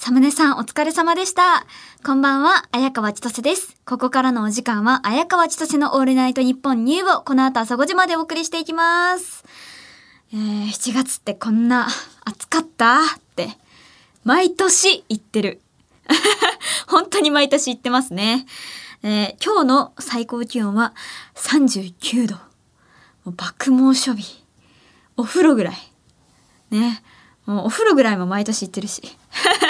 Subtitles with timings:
[0.00, 1.66] サムネさんお疲れ様でした。
[2.04, 3.76] こんばんは、綾川千歳です。
[3.84, 9.44] ここからのお時間は、綾川千歳のオールナイトニッポンニューをこの後朝5時までお送りしていきます。
[10.32, 11.88] えー、7月ってこんな
[12.24, 13.48] 暑かったって、
[14.22, 15.60] 毎年言ってる。
[16.86, 18.46] 本当に毎年言ってますね。
[19.02, 20.94] えー今日の最高気温は
[21.34, 22.36] 39度。
[22.36, 22.40] も
[23.26, 24.44] う爆猛暑日。
[25.16, 25.92] お風呂ぐらい。
[26.70, 27.02] ね。
[27.46, 29.02] もうお風呂ぐらいも毎年行ってるし。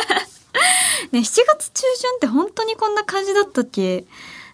[1.12, 4.06] ね、7月中旬って本当にこんな感じだったっけ？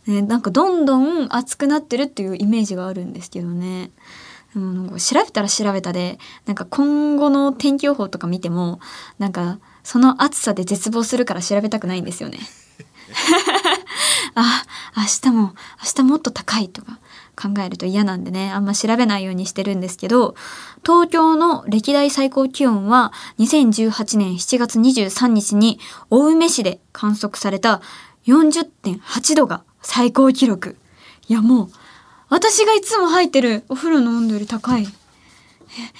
[0.06, 3.90] ね、なんかどんどん暑くなってるっていうイメージがあるんですけどね。
[4.52, 8.80] でもなんか調べたら調べたで、なんか今後の天気予報とか見ても、
[9.18, 12.38] なんかその暑さで絶望するから調べたくないんですよね。
[14.34, 14.64] あ、
[14.96, 15.54] 明日も、明
[15.96, 16.98] 日もっと高いとか
[17.36, 20.34] 考えると嫌なんでね、あんま調べないようにしてるんですけど、
[20.84, 25.78] 東京の歴代最高気温は2018年7月23日に
[26.10, 27.80] 青梅市で観測された
[28.26, 30.76] 40.8度が最高記録。
[31.28, 31.70] いやもう、
[32.28, 34.86] 私がいつも入ってるお風呂の温度より高い。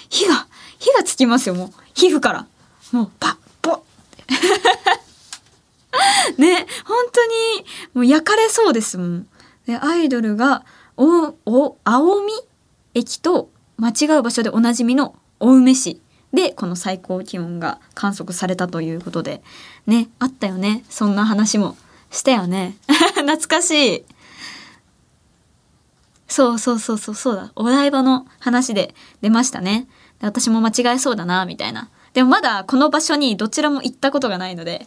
[0.09, 0.47] 火が、
[0.79, 1.71] 火がつきますよ、もう。
[1.95, 2.47] 皮膚から。
[2.93, 3.81] もう、パッ、ポッ。
[6.39, 7.33] ね、本当に、
[7.95, 9.27] もう焼かれそうですもん。
[9.67, 10.65] で、アイドルが、
[10.97, 12.33] お、お、青海
[12.95, 16.01] 駅と間違う場所でおなじみの青梅市
[16.33, 19.43] で、この最高気温が観測されたということで、
[19.87, 20.85] ね、あったよね。
[20.89, 21.77] そんな話も
[22.11, 22.77] したよね。
[23.15, 24.05] 懐かしい。
[26.27, 27.53] そうそうそうそうそうだ。
[27.55, 29.87] お台場の話で出ましたね。
[30.21, 31.89] で私も間違えそうだな、みたいな。
[32.15, 34.87] でもまだこの場所にどちらも行ったことがないので、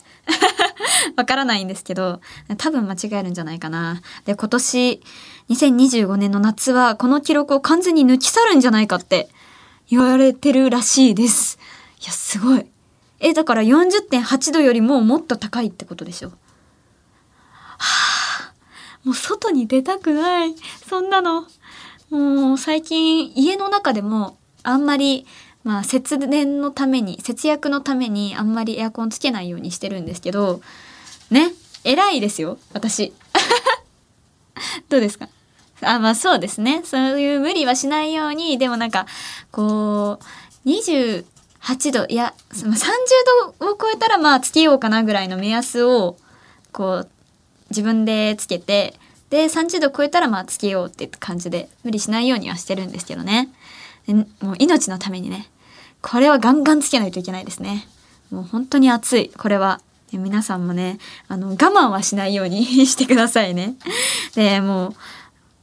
[1.18, 2.22] わからないんですけど、
[2.58, 4.02] 多分間違えるんじゃないかな。
[4.26, 5.02] で、今年、
[5.50, 9.30] 2025年の夏はこの記録を完全に抜き去るんじゃないかって
[9.90, 11.60] 言われてるらしいです。
[12.02, 12.66] いや、すごい。
[13.20, 16.30] え、だから40.8度よりももっと高いってことでしょ？
[16.30, 16.36] は
[17.80, 18.54] あ、
[19.04, 20.56] もう外に出たくない。
[20.88, 21.46] そんなの。
[22.10, 25.26] もう最近家の中でもあんまり
[25.68, 30.62] まあ節電のために節約のためにあんまりエアコンつけないようにしてるんですけど
[31.30, 31.52] ね
[31.84, 33.14] 偉いですよ私。
[34.88, 35.28] どうですか？
[35.82, 36.84] あまあそうですね。
[36.86, 39.08] そういう無理はしないようにでもなんか
[39.52, 40.20] こ
[40.66, 41.26] う28
[41.92, 42.66] 度いや30
[43.60, 46.16] 度を超えたらまあつけようかなぐらいの目安を
[46.72, 47.10] こう
[47.72, 48.98] 自分でつけて
[49.30, 53.50] で30度超えたらまあつけようって感じで無理しないようにはしてるんですけどね。
[54.42, 55.50] もう命のためにね。
[56.10, 57.88] これはガンガンつけないといけないですね。
[58.32, 59.30] もう本当に暑い。
[59.30, 59.82] これは
[60.14, 63.76] 皆さんもねあの我慢はしないように してくださいね。
[64.34, 64.96] でも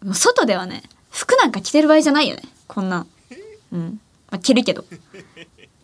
[0.02, 2.42] うもう外ではね服なんか着てる場合じゃないよね。
[2.66, 3.06] こんな。
[3.72, 4.00] うん。
[4.30, 4.84] まあ着るけど。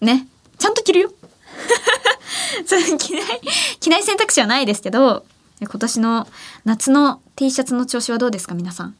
[0.00, 0.26] ね。
[0.58, 1.12] ちゃんと着るよ。
[2.66, 3.40] そ着ない
[3.80, 5.24] 着ない選択肢はないですけど
[5.60, 6.28] 今年の
[6.64, 8.94] 夏の T シャツの調子はどうですか皆さん？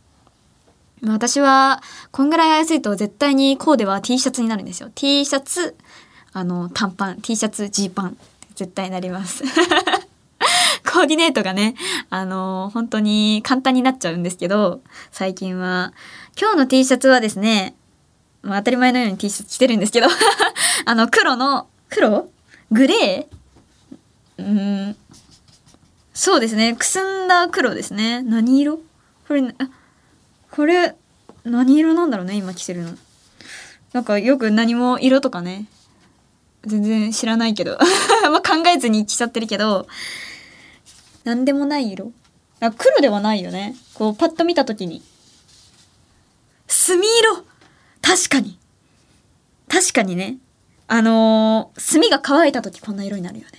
[1.07, 4.91] 私はこんぐらい暑いと絶対にコーデは T シャツになるんですよ。
[4.95, 5.77] T シャツ
[6.33, 7.21] あの短パン。
[7.23, 8.19] T シャツジーパン。
[8.55, 9.43] 絶対なります。
[10.93, 11.75] コーディネートがね
[12.11, 15.93] あの本当に簡単になっちゃうんですけど最近は。
[16.39, 17.75] 今日の T シャツはですね
[18.43, 20.09] まあ当たり前のように T シャツ着てるんですけど
[20.85, 22.29] あの黒の黒？
[22.71, 24.43] グレー？
[24.43, 24.97] うーん。
[26.13, 26.75] そうですね。
[26.75, 28.23] くすんだ黒ですね。
[28.23, 28.81] 何色？
[29.27, 29.69] これあ
[30.51, 30.95] これ
[31.45, 32.97] 何色なんだろうね今着てるの。
[33.93, 35.67] なんかよく何も色とかね
[36.65, 37.79] 全然知らないけど。
[38.31, 39.87] まあ考えずに着ちゃってるけど
[41.25, 42.13] 何でもない色。
[42.61, 43.75] あ黒ではないよね。
[43.95, 45.03] こうパッと見た時に。
[46.67, 47.45] 墨色。
[48.03, 48.59] 確かに。
[49.69, 50.39] 確かにね。
[50.89, 53.53] あのー、墨が乾いた時こんな色になるよね。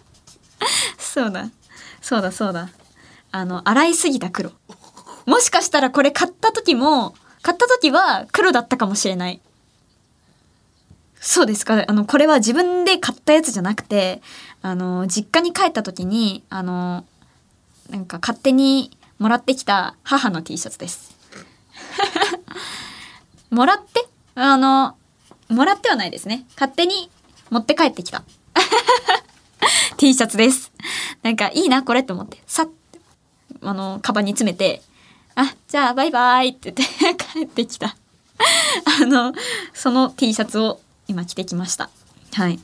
[0.98, 1.50] そうだ。
[2.00, 2.70] そうだそうだ。
[3.32, 4.52] あの洗いすぎた黒。
[5.26, 9.40] もしかしたらこれ買った時も買った時は黒だったかもしれない。
[11.20, 11.84] そうですか。
[11.86, 14.22] あのこれは自分で買ったやつじゃなくて
[14.62, 17.04] あの実家に帰った時にあの
[17.90, 21.14] なんか勝手にもらってきた母の T シャツです。
[23.50, 24.06] もらって？
[24.34, 24.96] あの
[25.48, 26.46] もらってはないですね。
[26.54, 27.10] 勝手に
[27.50, 28.22] 持って帰ってきた。
[29.98, 30.72] T シャツです。
[31.22, 32.42] なんかいいなこれと思って。
[32.46, 32.70] さっ
[33.62, 34.82] あのカバンに詰めて
[35.34, 37.96] あじゃあバイバイって言って 帰ってきた。
[39.02, 39.32] あの
[39.74, 41.90] その T シャツを今着てきました。
[42.34, 42.58] はい。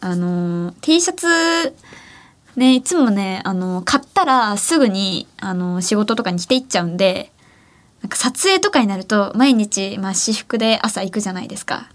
[0.00, 1.74] あの T シャツ
[2.56, 7.32] ねいつもねあの買ったらすぐにあの仕事とかに着ていっちゃうんで
[8.02, 11.88] なんか撮影とかになると毎日、まあ、私服で朝行くじゃないですか。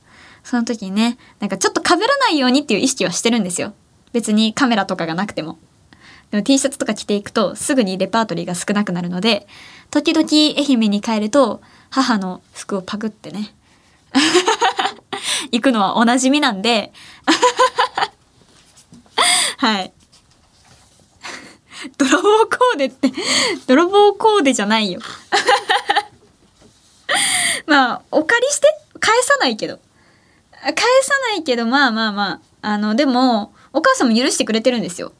[0.44, 3.74] その時にねなんかちょっと被らないようにっていう意識はしてるんですよ。
[4.12, 5.60] 別にカメラとかがなくても。
[6.31, 9.48] でも T シャツとか着ていくとすぐにレパートリーが少なくなるので、
[9.92, 10.28] 時々
[10.58, 13.54] 愛媛に帰ると母の服をパクってね。
[15.52, 16.92] 行くのはおなじみなんで、
[19.58, 19.94] はい。
[21.98, 23.12] 泥棒コーデって、
[23.68, 25.00] 泥棒コーデじゃないよ。
[27.66, 28.68] まあ、お借りして
[29.00, 29.80] 返さないけど。
[30.62, 30.84] 返さ
[31.31, 32.40] ないけど、まあまあまあ。
[32.62, 35.14] あの、でも、お母さんも許してくれてるんですよ。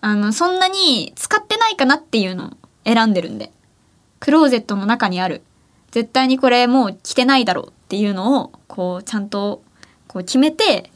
[0.00, 2.50] あの、そんなに使ってないかなっていうのを
[2.84, 3.50] 選んでるんで。
[4.18, 5.42] クローゼットの中にある。
[5.90, 9.62] 絶対にこれもう着てないだろうっていうのを、こう、ちゃんと、
[10.06, 10.90] こう決めて、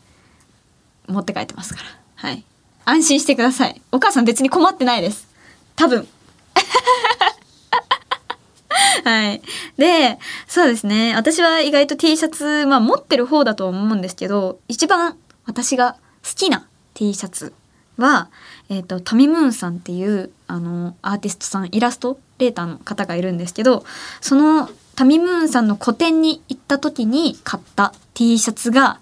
[1.06, 1.86] 持って帰ってますから。
[2.16, 2.44] はい。
[2.84, 3.80] 安心してください。
[3.92, 5.28] お母さん別に困ってないです。
[5.76, 6.06] 多分。
[9.04, 9.42] はい。
[9.76, 11.14] で、そうですね。
[11.14, 15.16] 私は意外と T シャツ、まあ持ってる方だと思うんですけど、一番
[15.46, 17.52] 私が好きな T シャツ
[17.96, 18.28] は、
[18.74, 23.84] え、ー、と、タミムーンさんっていう、あの、アーティストさん、イラストレーターの方がいるんですけど、
[24.20, 28.98] そのタミムーンさんの個展に行った時に買った T シャツが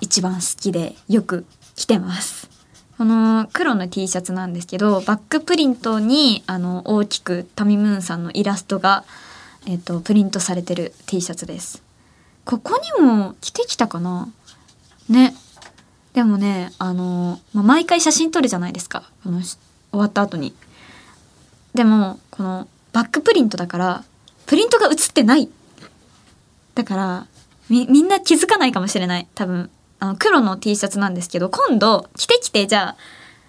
[0.00, 1.44] 一番好きでよく
[1.76, 2.48] 着てます。
[2.96, 9.04] この黒の T シャツなんですけどバックプリントにあの大きくタミムーンさんのイラストが、
[9.66, 11.82] えーと、プリントされてる T シャツです。
[12.44, 14.28] ここにも着てきたかな？
[15.08, 15.34] ね。
[16.14, 19.10] でもねあの、まあ、毎回写真撮るじゃないですか。
[19.22, 19.58] この終
[19.92, 20.54] わった後に。
[21.74, 24.04] でもこのバックプリントだから
[24.46, 25.50] プリントが写ってない。
[26.74, 27.26] だから
[27.68, 29.26] みみんな気づかないかもしれない。
[29.34, 32.96] 多分あの黒の T シャツなんですけど今度着てきてじゃあ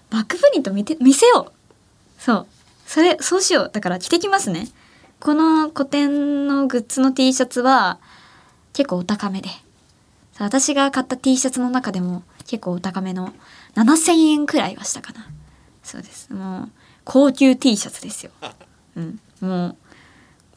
[0.10, 2.22] バックプリント見て見せよう。
[2.22, 2.48] そう。
[2.88, 3.70] それそうしよう。
[3.72, 4.68] だから着てきますね。
[5.20, 8.00] この古典のグッズの T シャツは
[8.74, 9.50] 結構お高めで。
[10.40, 13.34] 私が買った T シャツの中でも結構お高めの
[13.76, 15.28] 7,000円くらいはしたかな。
[15.84, 16.34] そうです。
[16.34, 16.70] もう
[17.04, 18.32] 高級 T シャツですよ、
[18.98, 19.78] うん、もう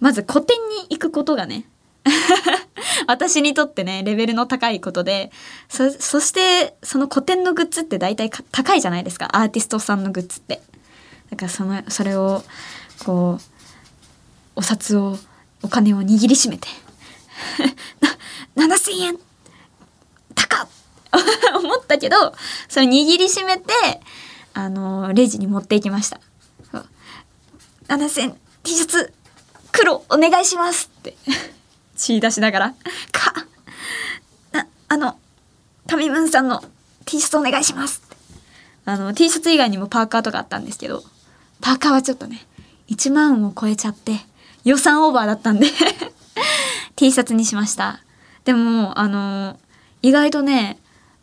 [0.00, 1.64] まず古典に行くことがね
[3.06, 5.30] 私にとってね、レベルの高いことで、
[5.68, 10.62] そ、そしてその古典のグッズって大体高いじゃないですか、アーティストさんのグッズって。
[11.30, 12.42] だからその、それを、
[13.04, 13.42] こう、
[14.56, 15.18] お札を、
[15.62, 16.68] お金を握りしめて、
[18.56, 19.18] な、7000円
[21.56, 22.34] 思ったけど、
[22.68, 23.72] それ握りしめて、
[24.54, 26.20] あの、レジに持っていきました。
[27.88, 29.12] 7000 T シャツ
[29.72, 31.16] 黒お願いしますって。
[31.96, 32.74] 血出しながら
[33.10, 33.46] 「か
[34.52, 35.18] なあの
[35.86, 36.62] タミムンさんの
[37.06, 38.16] T シャツお願いします」って。
[38.84, 41.02] あの T シャツ以外にもパーカーとかあったんですけど
[41.60, 42.46] パーカーはちょっとね
[42.88, 44.20] 1万を超えちゃって
[44.64, 45.66] 予算オーバーだったんで
[46.96, 48.00] T シャツにしました。
[48.44, 49.58] でもあの
[50.02, 50.78] 意外とね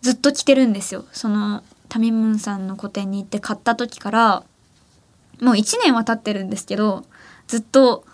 [0.05, 1.03] ずっと着てるんですよ。
[1.13, 4.43] そのタミムンさんの個展に行って買った時から
[5.41, 7.05] もう1年は経ってるんですけど
[7.47, 8.05] ずっと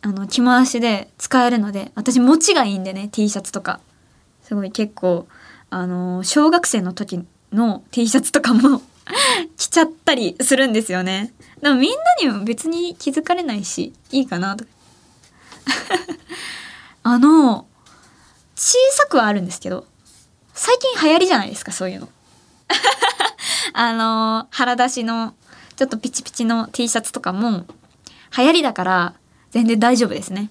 [0.00, 3.80] あの着回しで使えるので私持ちがいいんでね T シャツとか。
[4.44, 5.26] すごい結構
[5.70, 8.80] あの小学生の時の T シャツとかも
[9.58, 11.34] 着ちゃったりするんですよね。
[11.60, 14.64] でもみんなにも別に気づかれないしいいかなと。
[17.02, 17.66] あの
[18.54, 19.86] 小さくはあるんですけど
[20.60, 22.08] 最近流行りじゃないですかそういうの。
[23.72, 25.32] あの腹出しの
[25.76, 27.64] ちょっとピチピチの T シャツとかも
[28.36, 29.14] 流行りだから
[29.52, 30.50] 全然大丈夫ですね。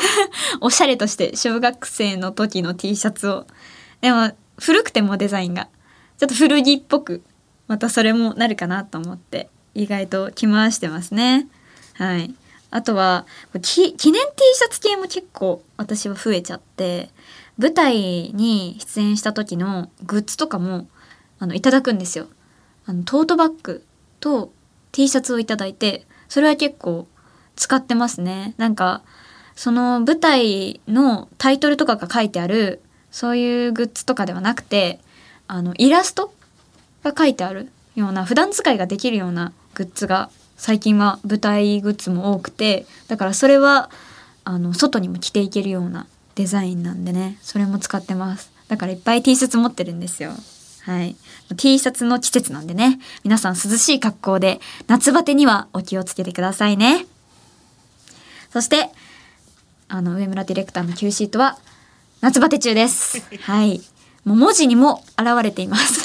[0.60, 3.46] おしゃれとして小学生の時の T シャツを。
[4.02, 5.68] でも古くてもデザインが。
[6.18, 7.22] ちょっと古着っぽく
[7.68, 11.48] またそれもなるかなと思って意外と着回してますね。
[11.94, 12.34] はい。
[12.70, 13.24] あとは
[13.62, 17.08] 記念 T シャツ系も結構私は増えちゃって
[17.58, 17.96] 舞台
[18.32, 20.88] に出演した時のグッズとかも
[21.38, 22.28] あのいただくんですよ
[22.86, 23.84] あのトートバッグ
[24.20, 24.52] と
[24.92, 27.06] T シャツをいただいてそれは結構
[27.58, 28.54] 使ってますね。
[28.56, 29.02] なんか、
[29.56, 35.00] その舞台のタイトルとかが書いてある、そういうグッズとかではなくて、
[35.48, 36.32] あの、イラスト
[37.02, 43.90] が書いてあるような、普段使いができるようなグッズが、最近は舞台グッズも多くて、だからそれは、
[44.44, 46.06] あの、外にも着ていけるような
[46.38, 48.52] デザインなんでね、それも使ってます。
[48.68, 50.30] だからいっぱい T シャツ持ってるんですよ。
[50.82, 51.16] はい。
[51.56, 57.06] T シャツの季節なんでね、皆さん涼しい格好で夏バテにはお気をつけてくださいね。
[58.52, 58.90] そして、
[59.88, 61.58] あの、上村ディレクターの Q シートは、
[62.20, 63.20] 夏バテ中です。
[63.40, 63.80] はい。
[64.24, 66.04] もう文字にも現れています。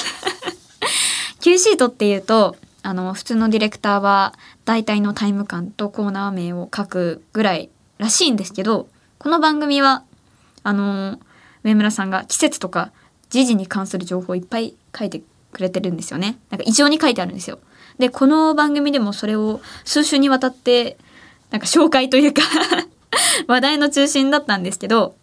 [1.42, 8.88] Q シートっていうと、あの、普通のディレクターは、大体のタイム感とコーナー名を書くぐらいらしいんですけど、
[9.18, 10.02] この番組は、
[10.64, 11.20] あの、
[11.62, 12.90] 上村さんが季節とか
[13.30, 16.38] 時事に関する情報をいっぱい書いてくれてるんですよね。
[16.50, 17.60] なんか異常に書いてあるんですよ。
[17.98, 20.98] で、この番組でもそれを数週にわたって、
[21.50, 22.42] なんか紹介というか
[23.46, 25.14] 話題の中心だったんですけど、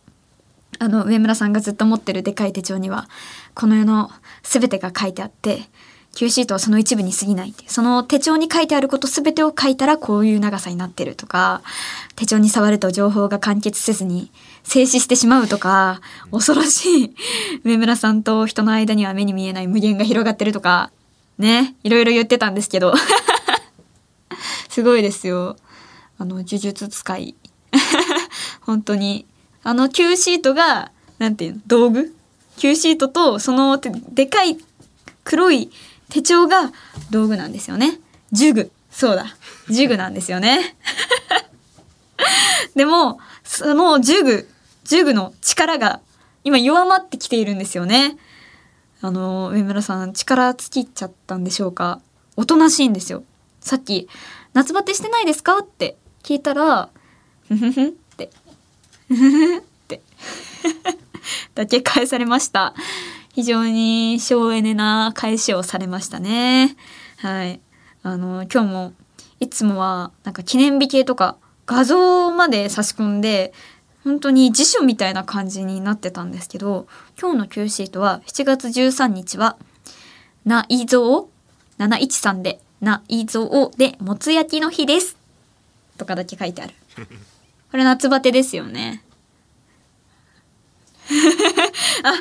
[0.79, 3.09] あの、上村さんがずっと持ってるでかい手帳には、
[3.53, 4.09] この世の
[4.43, 5.69] 全てが書いてあって、
[6.15, 11.61] Q シートはその一部に過ぎないその手帳に書いてあること全てを書いたらこういう長さになってるとか
[12.15, 14.29] 手帳に触ると情報が完結せずに
[14.63, 16.01] 静止してしまうとか
[16.31, 17.15] 恐ろしい
[17.63, 20.91] 上村さんと人の間には目に見えない無限が広がってるとか
[21.37, 22.93] ねいろいろ言ってたんですけど
[24.69, 25.57] すごいですよ
[26.17, 27.35] あの呪術使い
[28.61, 29.25] 本当に
[29.63, 32.15] あの Q シートがなんていうの道具
[32.57, 33.79] ？Q シートとその
[34.11, 34.57] でかい
[35.23, 35.71] 黒い
[36.09, 36.71] 手帳が
[37.09, 37.99] 道具なんですよね。
[38.33, 38.71] 呪具。
[38.89, 39.27] そうだ。
[39.69, 40.75] 呪具なんですよね。
[42.75, 43.19] でも、
[43.53, 44.49] その呪具、
[44.85, 45.99] 呪具の力が
[46.45, 48.17] 今弱まってきているんですよね。
[49.01, 51.99] あの、上村さん、力尽きちゃったんでしょうか？
[52.37, 53.25] おとなしいんですよ。
[53.59, 54.07] さっき、
[54.53, 55.57] 夏バテしてないですか？
[55.57, 56.89] って聞いたら、
[57.49, 58.29] ふふふって、
[59.09, 60.01] ふふふって、
[61.53, 62.73] だけ返されました。
[63.33, 66.77] 非常に省エネな返しをされましたね。
[67.17, 67.59] はい。
[68.01, 68.93] あの、今日も、
[69.41, 71.35] いつもは、なんか記念日系とか、
[71.71, 73.53] 画像まで差し込んで、
[74.03, 76.85] 本当に辞書みたいな感じになってたんですけど、
[77.19, 79.57] 今日の Q シートは7月13日は、
[80.43, 81.29] 内臓
[81.79, 85.15] 713で、内臓でもつ焼きの日です。
[85.97, 86.73] とかだけ書いてある。
[87.71, 89.03] これ夏バテですよね。
[92.03, 92.13] あ、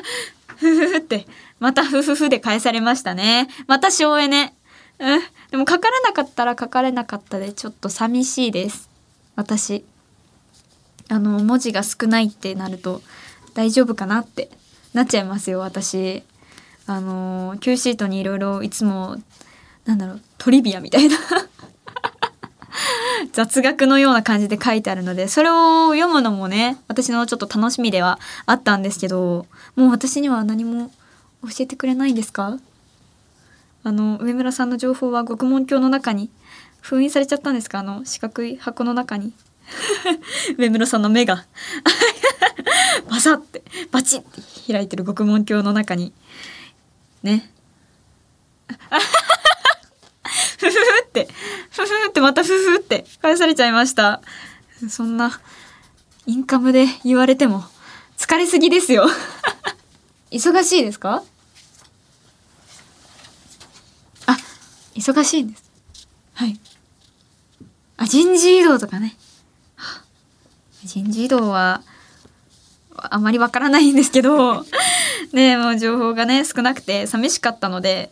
[0.55, 1.27] ふふふって、
[1.59, 3.49] またふふふで返されましたね。
[3.67, 4.55] また省エネ。
[4.99, 5.19] うん。
[5.49, 8.90] でも書かれなかったら書かれなかったでちょっと寂しいです。
[9.41, 9.83] 私。
[11.09, 13.01] あの、文字が少ないってなると
[13.53, 14.49] 大丈夫かなって
[14.93, 16.23] なっちゃいますよ、私。
[16.87, 19.17] あの、Q シートにいろいろいつも、
[19.85, 21.17] なんだろう、トリビアみたいな
[23.33, 29.45] 雑学のような感じで書いてあるのでそれを読むのもね私のちょっと楽しみではあったんですけど
[29.75, 30.91] もう私には何も
[31.43, 32.57] 教えてくれないんですか？
[33.83, 36.29] あの上村さんの情報は獄門鏡の中に
[36.81, 37.79] 封印されちゃったんですか？
[37.79, 39.33] あの四角い箱の中に
[40.57, 41.45] 上村さんの目が
[43.09, 44.41] バサってバチッて
[44.73, 46.13] 開いてる獄門鏡の中に
[47.23, 47.51] ね
[50.57, 51.27] ふふふって、
[51.71, 54.21] ふふってまたふふって返されちゃいました。
[54.89, 55.41] そんな、
[56.27, 57.63] インカムで言われても、
[58.17, 59.07] 疲れすぎですよ。
[60.29, 61.23] 忙しいですか？
[64.27, 64.37] あ、
[64.93, 65.63] 忙しいんです。
[66.35, 66.59] はい。
[68.01, 69.15] あ、人事異動とかね。
[70.83, 71.83] 人事異動は、
[72.95, 74.65] あまりわからないんですけど、
[75.33, 78.09] ねもう情報がね、少なくて寂しかったので、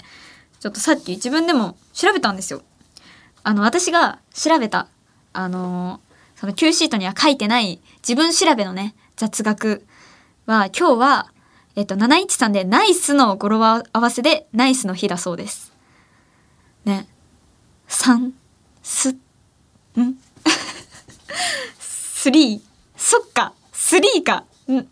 [0.59, 2.61] ちょっとさっき自分でも調べたんですよ。
[3.43, 4.87] あの、私が調べた、
[5.33, 9.85] あのー、その Q シートには書いてない自分調べのね、雑学
[10.45, 11.31] は、今日は、
[11.75, 15.73] えっと、713でナイスの語呂合わせでナイスの日だそうです。
[16.85, 17.07] ね。
[17.87, 18.31] 3、
[18.83, 19.28] す、ん
[21.79, 22.61] スリー？
[22.97, 23.53] そっか。
[23.71, 24.45] スリーか。
[24.71, 24.87] ん？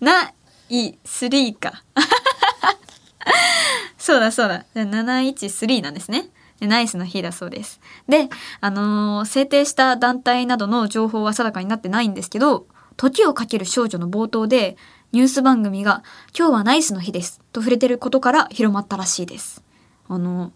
[0.00, 0.32] な
[0.68, 1.82] い、スリーか。
[3.98, 4.64] そうだそうだ。
[4.74, 6.30] 713なんですね。
[6.60, 7.80] ナイスの日だそうです。
[8.08, 8.28] で、
[8.60, 14.76] あのー、制定した団体などの情報は定かになってないんですけど、時をかける少女の冒頭で、
[15.12, 16.02] ニュース番組が、
[16.36, 17.40] 今日はナイスの日です。
[17.52, 19.62] と触れてることから広まったらしいです。
[20.08, 20.52] あの、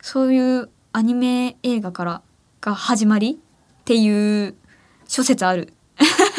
[0.00, 2.22] そういうアニメ映画から
[2.60, 4.54] が始まりっていう
[5.08, 5.72] 諸説ある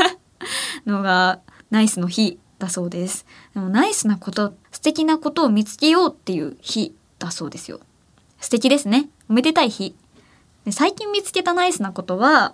[0.86, 3.26] のが、ナイスの日だそうです。
[3.54, 7.80] でもナイスなこと、素敵なことを見つけようっていう日だそうですよ。
[8.40, 9.10] 素敵ですね。
[9.30, 9.96] おめでたい日。
[10.66, 12.54] で最近見つけたナイスなことは、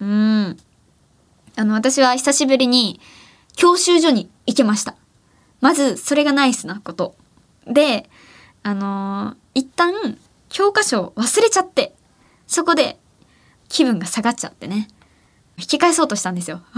[0.00, 0.56] うん。
[1.56, 3.00] あの、私は久しぶりに
[3.56, 4.96] 教習所に行けました。
[5.60, 7.14] まず、それがナイスなこと。
[7.66, 8.08] で、
[8.62, 10.18] あのー、一旦、
[10.48, 11.94] 教科書忘れちゃって、
[12.46, 12.98] そこで
[13.68, 14.88] 気分が下がっちゃってね。
[15.56, 16.62] 引き返そうとしたんですよ。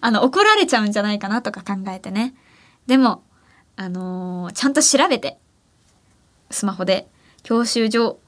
[0.00, 2.34] あの、怒られちゃうんじゃないかなとか考えてね。
[2.86, 3.22] でも、
[3.76, 5.38] あのー、ちゃんと調べて、
[6.50, 7.08] スマホで、
[7.42, 8.18] 教習所、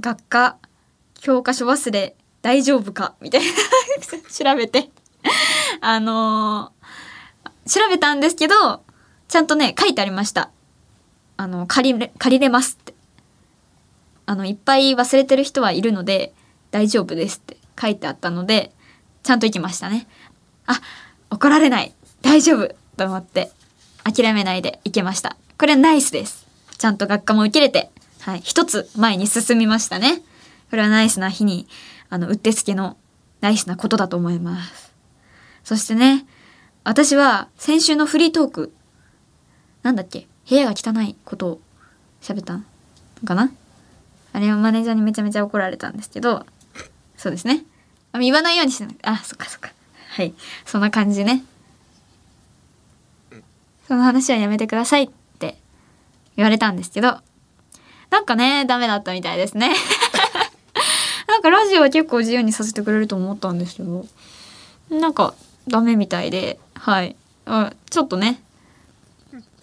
[0.00, 0.56] 学科、
[1.14, 3.46] 教科書忘れ、大丈夫かみたいな
[4.30, 4.90] 調べて
[5.80, 8.82] あのー、調べたんですけど、
[9.28, 10.50] ちゃんとね、書いてありました。
[11.36, 12.91] あの、借り、借りれますって。
[14.32, 16.32] あの、いっぱい忘れてる人はいるので、
[16.70, 18.72] 大丈夫ですって書いてあったので、
[19.22, 20.06] ちゃんと行きましたね。
[20.64, 20.80] あ、
[21.28, 21.92] 怒られない。
[22.22, 23.52] 大丈夫と思って、
[24.04, 25.36] 諦めないで行けました。
[25.58, 26.46] これはナイスです。
[26.78, 30.22] ちゃんと学科も受けれて、はい、一つ前に進みましたね。
[30.70, 31.68] これはナイスな日に、
[32.08, 32.96] あの、うってつけの
[33.42, 34.94] ナイスなことだと思います。
[35.62, 36.24] そしてね、
[36.84, 38.72] 私は先週のフリートーク、
[39.82, 40.26] なんだっけ？
[40.48, 41.60] 部屋が汚いことを
[42.22, 42.62] 喋ったの
[43.26, 43.52] かな？
[44.32, 46.46] あれはマネージャーにめちゃめちゃ怒られたんですけど、
[47.16, 47.64] そうですね。
[48.12, 49.72] あ言わないようにしてなあ、そっかそっか。
[50.10, 50.34] はい。
[50.66, 51.44] そんな感じね。
[53.88, 55.08] その話はやめてくださいっ
[55.38, 55.56] て
[56.36, 57.18] 言われたんですけど、
[58.10, 59.70] なんかね、ダメだったみたいですね。
[61.28, 64.06] なんかラジオは結構自由にさせてくれると思ったんですけど、
[64.90, 65.34] なんか
[65.68, 67.16] ダメみたいで、はい。
[67.46, 68.42] あちょっとね。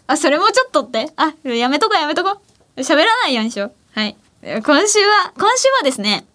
[0.07, 1.11] あ、それもちょっとって。
[1.15, 2.41] あ、やめとこやめとこ。
[2.77, 3.71] 喋らないようにしよう。
[3.93, 4.15] はい。
[4.41, 6.25] 今週は、今週はですね、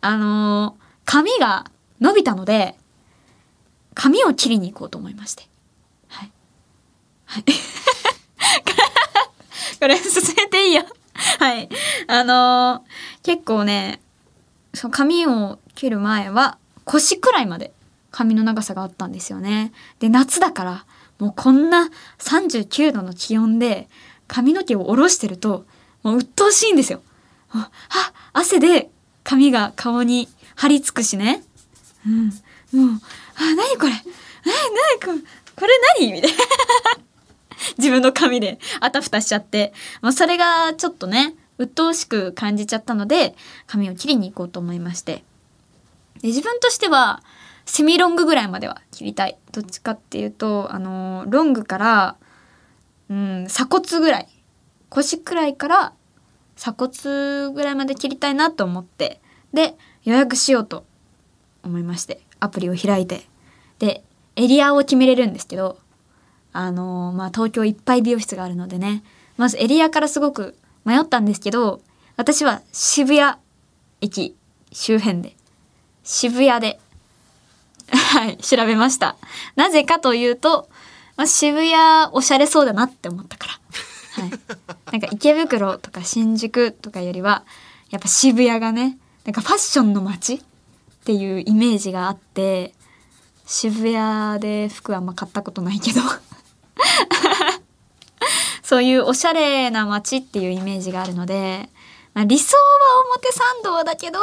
[0.00, 1.64] あのー髪が
[2.00, 2.76] 伸びたので、
[3.94, 5.48] 髪を切りに行こうと思いまして。
[6.06, 6.30] はい。
[7.24, 7.44] はい。
[9.80, 10.84] これ進めていいよ。
[11.40, 11.68] はい。
[12.06, 12.90] あのー
[13.24, 14.00] 結構ね、
[14.72, 17.72] そ髪を切る前は腰くらいまで
[18.12, 19.72] 髪の長さがあったんですよね。
[19.98, 20.86] で、夏だから、
[21.18, 23.88] もうこんな39度の気温で
[24.28, 25.66] 髪の毛を下ろしてると、
[26.04, 27.02] もう鬱陶しいんですよ。
[27.52, 27.70] あ、
[28.32, 28.90] 汗で
[29.24, 31.42] 髪が顔に張り付くしね。
[32.06, 32.26] うん。
[32.26, 33.00] もう、
[33.36, 33.90] あ、なにこれ？
[33.90, 35.18] なになにこれ？
[35.56, 36.12] これ何？
[36.12, 36.36] みたいな。
[37.76, 39.72] 自分の髪であたふたしちゃって。
[40.00, 43.34] まあ、それがちょっとね、鬱陶しく感じちゃったので、
[43.66, 45.24] 髪を切りに行こうと思いまして。
[46.22, 47.22] で自分としては、
[47.66, 49.38] セミロングぐらいまでは切りたい。
[49.52, 52.16] どっちかっていうと、あのロングから、
[53.10, 54.28] うん、鎖骨ぐらい。
[54.88, 55.92] 腰くらいから
[56.60, 59.22] 鎖骨ぐらいまで切りたいなと思って。
[59.54, 60.84] で、予約しようと
[61.64, 63.22] 思いまして、アプリを開いて。
[63.78, 64.04] で、
[64.36, 65.78] エリアを決めれるんですけど、
[66.52, 69.02] あのまあ、東京いっぱい美容室があるのでね、
[69.38, 71.80] まずエリアからすごく迷ったんですけど、
[72.16, 73.38] 私は渋谷
[74.02, 74.36] 駅
[74.70, 75.34] 周辺で、
[76.04, 76.78] 渋谷で、
[77.88, 79.16] はい、調べました。
[79.56, 80.68] なぜかというと、
[81.16, 83.54] まあ、渋谷おしゃれそうだなって思ったから。
[84.20, 84.30] はい。
[84.92, 87.44] なんか池袋とか新宿とかよりは、
[87.90, 90.40] やっぱ渋谷がね、なんかファッションの街っ
[91.04, 92.74] ていうイメージがあって、
[93.46, 96.00] 渋谷で服はあんま買ったことないけど、
[98.62, 101.68] そういうおしゃれな街っていうイメージがあるので、
[102.14, 102.62] まあ、理想は
[103.12, 104.18] 表参道だけど、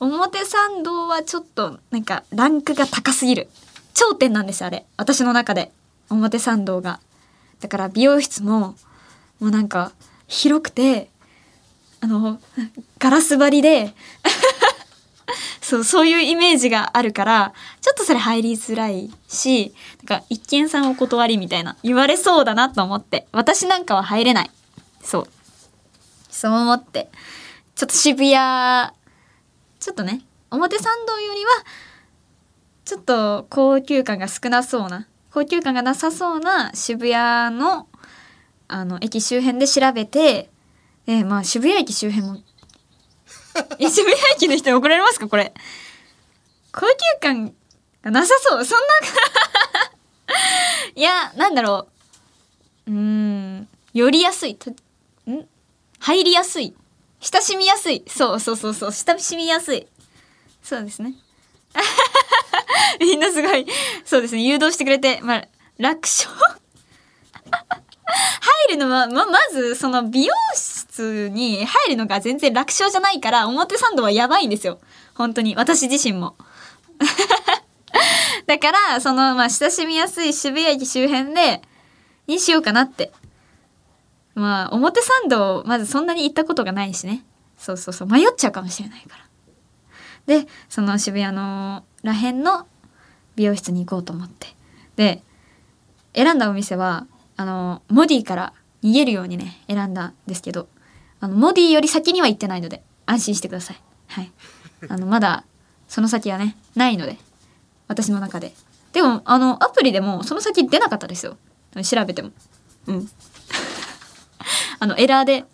[0.00, 3.48] 表参道はちょっとなんかランクが高すぎる。
[3.94, 4.86] 頂点なんです、あれ。
[4.96, 5.72] 私の中で。
[6.10, 7.00] 表参道が。
[7.60, 8.76] だから美容室も、
[9.40, 9.92] もうなんか
[10.26, 11.10] 広くて、
[12.00, 12.40] あの、
[12.98, 13.94] ガラス張りで、
[15.60, 19.74] そう、そういうイメージがあるから、ちょっとそれ入りづらいし、
[20.06, 24.50] なんか一見さんお断りみたいな言われそうだなと思って、私なんかは入れない。
[25.02, 25.28] そう。
[26.30, 27.10] そう思って、
[27.74, 28.92] ちょっと渋谷、
[29.80, 31.50] ちょっとね、表参道よりは、
[32.84, 37.86] ちょっと高級感が少なそうな、高級感がなさそうな渋谷の、
[38.68, 40.50] あの、駅周辺で調べて、
[41.06, 42.38] えまあ渋谷駅周辺も、
[43.80, 45.52] え渋谷駅の人に怒られますかこれ？
[46.72, 47.54] 高級感
[48.02, 48.64] がなさそう。
[48.64, 48.84] そんな、
[50.94, 51.88] いや、なんだろ
[52.86, 52.90] う。
[52.90, 54.54] うーん、寄りやすい。
[54.56, 54.76] とん？
[56.00, 56.74] 入りやすい。
[57.20, 58.04] 親しみやすい。
[58.06, 58.92] そうそうそうそう。
[58.92, 59.86] 親しみやすい。
[60.62, 61.14] そうですね。
[63.00, 63.66] みんなすごい、
[64.04, 64.42] そうですね。
[64.42, 66.30] 誘導してくれて、まあ、楽勝？
[68.68, 74.78] 入るのは、ま、まず、その美容室に入るのが全然楽勝じゃないから、表参道はやばいんですよ。
[75.14, 75.54] 本当に。
[75.56, 76.36] 私自身も。
[78.46, 81.62] だから、その、まあ、親しみやすい渋谷駅周辺で、
[82.26, 83.12] にしようかなって。
[84.34, 87.24] まあ、表参道、まずそんなに行ったことがないしね。
[87.58, 88.08] そうそうそう。
[88.08, 89.24] 迷っちゃうかもしれないから。
[90.26, 92.66] で、その渋谷のらへんの
[93.34, 94.48] 美容室に行こうと思って。
[94.96, 95.22] で、
[96.14, 97.06] 選んだお店は、
[97.38, 100.68] あの、モディから逃げるようにね、選んだんですけど、
[101.20, 103.80] あの、モディより先には行ってないので、安心してください。
[104.08, 104.32] はい。
[104.88, 105.44] あの、まだ、
[105.86, 107.16] その先はね、ないので、
[107.86, 108.52] 私の中で。
[108.92, 111.36] でも、あの、アプリでも、その先出なかったですよ。
[111.84, 112.30] 調べても。
[112.88, 113.08] うん。
[114.80, 115.44] あの、エラーで、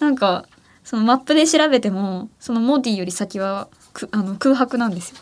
[0.00, 0.44] なんか、
[0.82, 5.18] そのマップで調べても、そのモディより先は、くあの空白なんですよ。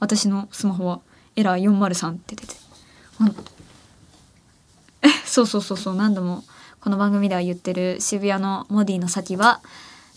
[0.00, 1.00] 私のスマホは、
[1.34, 2.56] エラー403って出て。
[5.36, 6.44] そうそうそうそう何度も
[6.80, 9.60] この番組では言ってる渋谷のモディの先は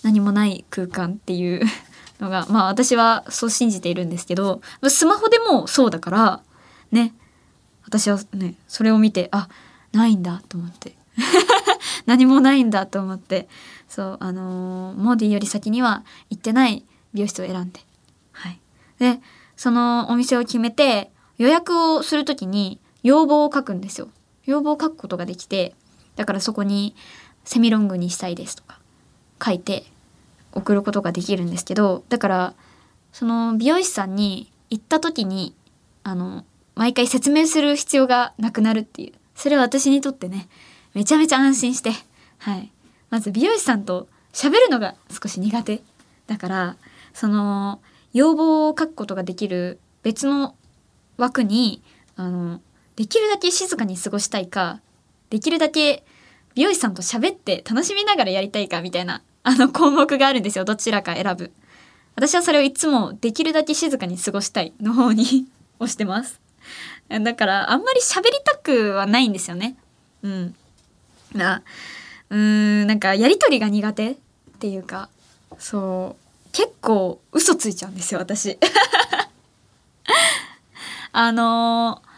[0.01, 1.61] 何もない空間っていう
[2.21, 6.41] のがまあ私はそう信じているんですけどスマホでもそうだから
[6.93, 7.13] ね。
[7.83, 9.49] 私はねそれを見てあ
[9.91, 10.95] ないんだと思って。
[12.05, 13.49] 何もないんだと思って。
[13.89, 17.81] そうあのーモディより先には行ってない美容室を選んで。
[18.31, 18.57] はい。
[18.99, 19.19] で
[19.57, 24.07] そのお店を決めて予約をするときに要望を書くんですよ。
[24.49, 25.73] 要望を書くことができて
[26.15, 26.95] だからそこに
[27.45, 28.79] セミロングにしたいですとか
[29.43, 29.83] 書いて
[30.51, 32.53] 送ることができるんですけどだから
[33.13, 35.55] その美容師さんに行った時に
[36.03, 40.47] あの毎回説明する必要がなくなるっていうそれは私にとってね
[40.93, 41.91] めちゃめちゃ安心して
[42.39, 42.71] はい。
[43.09, 45.81] まず美容師さんと喋るのが少し苦手。
[46.27, 46.77] だから
[47.13, 47.81] その
[48.13, 50.55] 要望を書くことができる別の
[51.17, 51.81] 枠に
[52.15, 52.61] あの
[52.99, 54.81] できるだけ静かに過ごしたいか
[55.29, 56.03] できるだけ
[56.53, 60.65] 美容師さんと喋って楽しみながらやりたいかみたいなあの項目があるんですよ。
[60.65, 61.53] どちらか選ぶ。
[62.17, 65.47] 私はそれをいつもできるだけ静かに過ごしたいの方に
[65.79, 66.41] 押してます。
[67.07, 69.77] だからあんまり喋りたくはないんですよね。
[70.21, 70.55] うん。
[71.33, 71.63] な
[72.29, 72.37] うー
[72.83, 74.15] んなんかやりとりが苦手っ
[74.59, 75.07] ていうか
[75.57, 78.57] そう結構嘘ついちゃうんですよ私。
[81.13, 82.08] あのー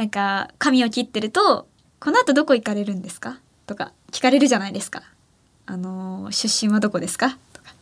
[0.00, 1.68] なんか髪を切ってると
[2.00, 5.02] 「この後どこ行かれるんですか?」とか聞かれるじゃないですか。
[5.66, 7.36] あの出身はどこですか？
[7.52, 7.74] とか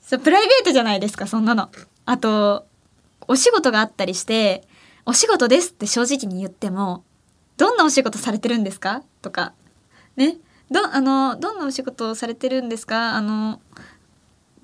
[0.00, 1.68] そうプライベートじゃないですかそんなの。
[2.06, 2.66] あと
[3.26, 4.66] お仕事があったりして
[5.04, 7.04] 「お仕事です」って正直に言っても
[7.58, 9.52] 「どんなお仕事されてるんですか?」とか
[10.16, 10.38] ね
[10.70, 13.16] どあのどんなお仕事をされてるんですか？
[13.16, 13.60] あの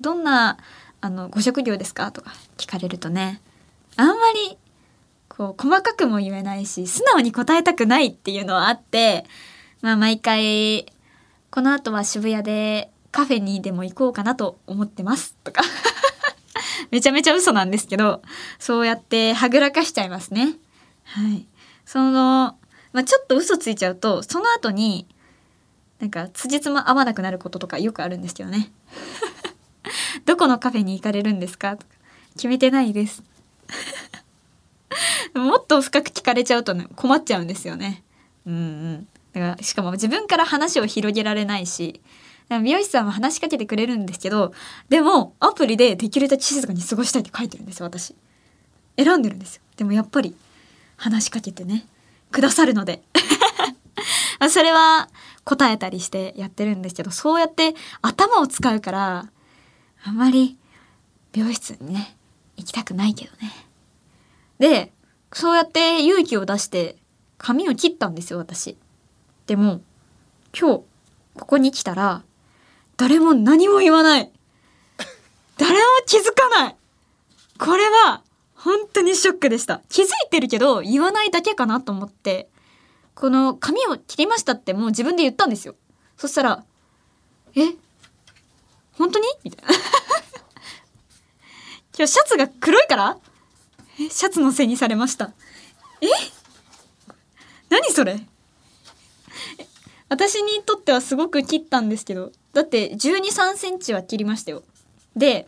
[0.01, 0.57] どんな
[0.99, 2.11] あのご職業ですか？
[2.11, 3.39] とか聞かれるとね
[3.97, 4.57] あんまり
[5.35, 9.25] こう細かくも言えないし素直に答えたくないっていうのはあって
[9.81, 10.85] まあ毎回
[11.51, 15.35] この後は渋谷でカフェにでも行こうかなと思ってます。
[15.43, 15.61] とか。
[16.91, 18.21] めちゃめちゃ嘘なんですけど
[18.59, 20.55] そうやってはぐらかしちゃいますね。
[21.05, 21.47] はい。
[21.85, 22.57] その
[22.91, 25.07] まあちょっと嘘ついちゃうとその後に
[25.99, 28.71] なんか辻褄合わなくなることとかよくあるんですけどね。
[30.25, 31.77] どこのカフェに行かれるんですか？
[31.77, 31.93] とか。
[32.35, 33.23] 決めてないです。
[35.33, 38.03] もっと深く聞かれちゃうとね困っちゃうんですよね。
[38.45, 39.07] うんうん。
[39.33, 42.01] だからしかも自分から話を広げられないし
[42.49, 44.53] 美容師さんは話しかけてくれるんですけど
[44.87, 48.15] でもアプリでできるだけ静かに過ごしたいって書いてるんですよ私。
[48.97, 49.61] 選んでるんですよ。
[49.75, 50.35] でもやっぱり
[50.97, 51.85] 話しかけてね
[52.31, 53.01] くださるので
[54.49, 55.09] それは
[55.43, 59.29] 答えたりしてやってるんですけどそうやって頭を使うから
[60.03, 60.57] あんまり
[61.33, 62.15] 美容室にね
[62.57, 63.51] 行きたくないけどね。
[64.59, 64.91] で
[65.33, 66.97] そうやって勇気を出して
[67.37, 68.77] 髪を切ったんですよ私。
[69.47, 69.81] でも
[70.57, 70.83] 今日
[71.35, 72.23] ここに来たら
[72.97, 74.31] 誰も何も言わない。
[75.57, 76.75] 誰も気づかない。
[77.59, 78.21] これは
[78.55, 79.81] 本当にショックでした。
[79.89, 82.49] 気づいてるけど言わないだけかなと思って
[83.13, 85.75] この髪を切りましたってもう自分で言ったんですよ。
[86.17, 86.63] そしたら
[87.55, 87.75] 「え
[88.93, 89.73] 本当に?」みたいな。
[91.97, 93.17] 今日シャツが黒いから？
[93.99, 95.33] えシャツのせいにされました。
[96.01, 96.07] え？
[97.69, 98.19] 何それ？
[100.09, 104.63] 私にとってはすごく切ったんですけどだって1 2 3センチは切りましたよ。
[105.15, 105.47] で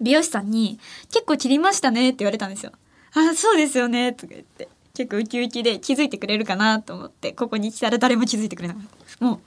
[0.00, 0.78] 美容師さんに
[1.12, 2.72] 「結構切りましたね」って言われたんですよ
[3.14, 8.84] 「あそうですよね」とか言って結構ウキウキで気づいてくれるかなと思ってここに来たら誰も気づいてくれなかっ
[9.18, 9.24] た。
[9.24, 9.40] もう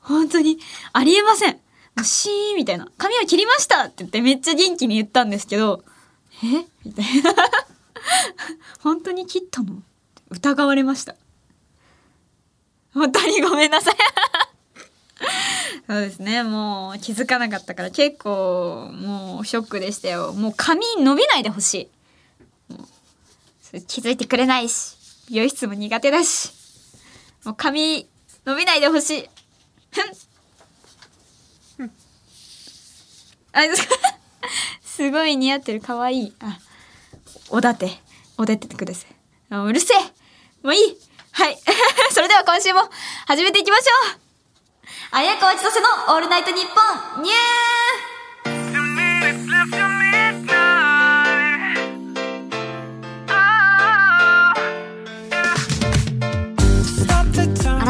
[0.00, 0.58] 本当に
[0.92, 1.54] ありえません。
[1.54, 1.60] も
[2.02, 5.82] うシーンみたいな「髪を切りました!」って言ってめっちゃ元気に言ったんですけど
[6.42, 6.66] 「え？
[6.84, 7.34] みたいな。
[8.80, 9.82] 本当に切ったの？
[10.30, 11.14] 疑われました。
[12.92, 13.94] 本当にごめんなさい。
[15.86, 16.42] そうですね。
[16.42, 20.32] もう気づかなかったから結構もうショックでしたよ。
[20.32, 21.90] もう髪伸びないでほし
[23.74, 23.80] い。
[23.88, 24.96] 気づいてくれないし
[25.28, 26.50] 美容室も苦手だし。
[27.44, 28.08] もう髪
[28.46, 29.30] 伸びないでほしい。
[29.90, 30.04] ふん。
[31.76, 31.92] ふん。
[33.52, 33.88] あす
[34.94, 35.80] すごい似合ってる。
[35.80, 36.56] 可愛いあ
[37.50, 37.90] おだて。
[38.38, 39.14] おでててください。
[39.50, 39.98] あうるせえ。
[40.62, 40.96] もういい。
[41.32, 41.58] はい。
[42.14, 42.88] それでは今週も
[43.26, 44.20] 始めていきましょう。
[45.10, 47.73] 綾川千歳のオールナイトニッポンニュー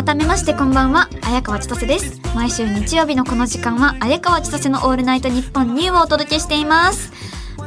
[0.05, 2.21] 改めましてこんばんは綾川千歳です。
[2.35, 7.11] 毎週日曜日のこの時間は綾川千歳のオールナイトニッポンニューをお届けしています。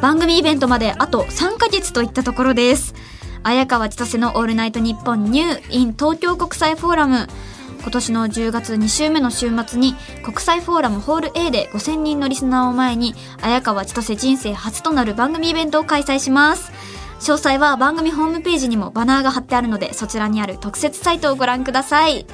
[0.04, 2.94] 番組イベントまであと3ヶ月といったところです。
[3.42, 7.28] 綾川千歳のオールナイトニッポンニュー in 東京国際フォーラム。
[7.82, 16.72] 今年の10月2週目の週末に国際フォーラムホール A で5000人のリスナーを前に綾川千歳人生初となる番組イベントを開催します。
[17.20, 22.26] 詳細は番組ホームページにもバナーが貼ってあるのでそちらにある特設サイトをご覧ください。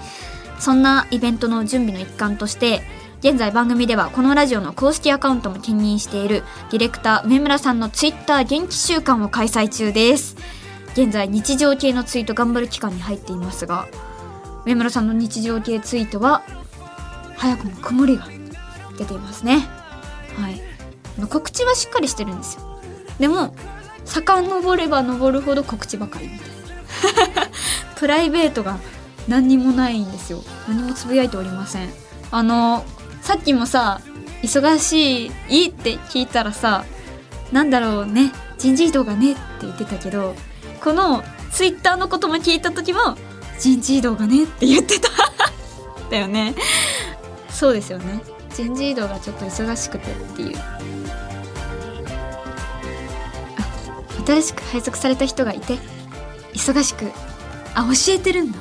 [0.60, 2.82] そんなイベントの準備の一環として
[3.20, 10.36] 現在番組ではこのラジオの公式アカウントも兼任しているディレクター上村さんのツイッター元気週間を開催中です。
[10.94, 13.88] 現在日常系のツイート頑張る期間に入っていますが
[14.66, 16.44] 上村さんの日常系ツイートは
[17.36, 18.28] 早くも曇りが
[18.98, 19.68] 出ていますね。
[20.38, 20.62] はい。
[21.28, 22.80] 告知はしっかりしてるんですよ。
[23.20, 23.56] でも
[24.06, 26.54] 遡れば登るほど告知ばかりみたいな。
[27.96, 28.78] プライベートが
[29.28, 30.44] 何にもないんですよ。
[30.68, 31.90] 何もつぶやいておりません。
[32.32, 32.86] あの
[33.22, 34.02] さっきもさ
[34.42, 36.84] 忙しいって聞いたらさ
[37.52, 40.36] なんだろうね人事異動がねって言ってたけど
[40.84, 43.16] このツイッターのことも聞いた時も
[43.60, 45.10] 人事異動がねって言ってた。
[46.10, 46.54] だよね。
[47.50, 48.22] そうですよね。
[48.54, 50.58] 人事異動がちょっと忙しくてっていう。
[54.26, 55.78] 新しく配属された人がいて
[56.54, 57.12] 忙しく
[57.76, 58.60] あ教えてるんだ。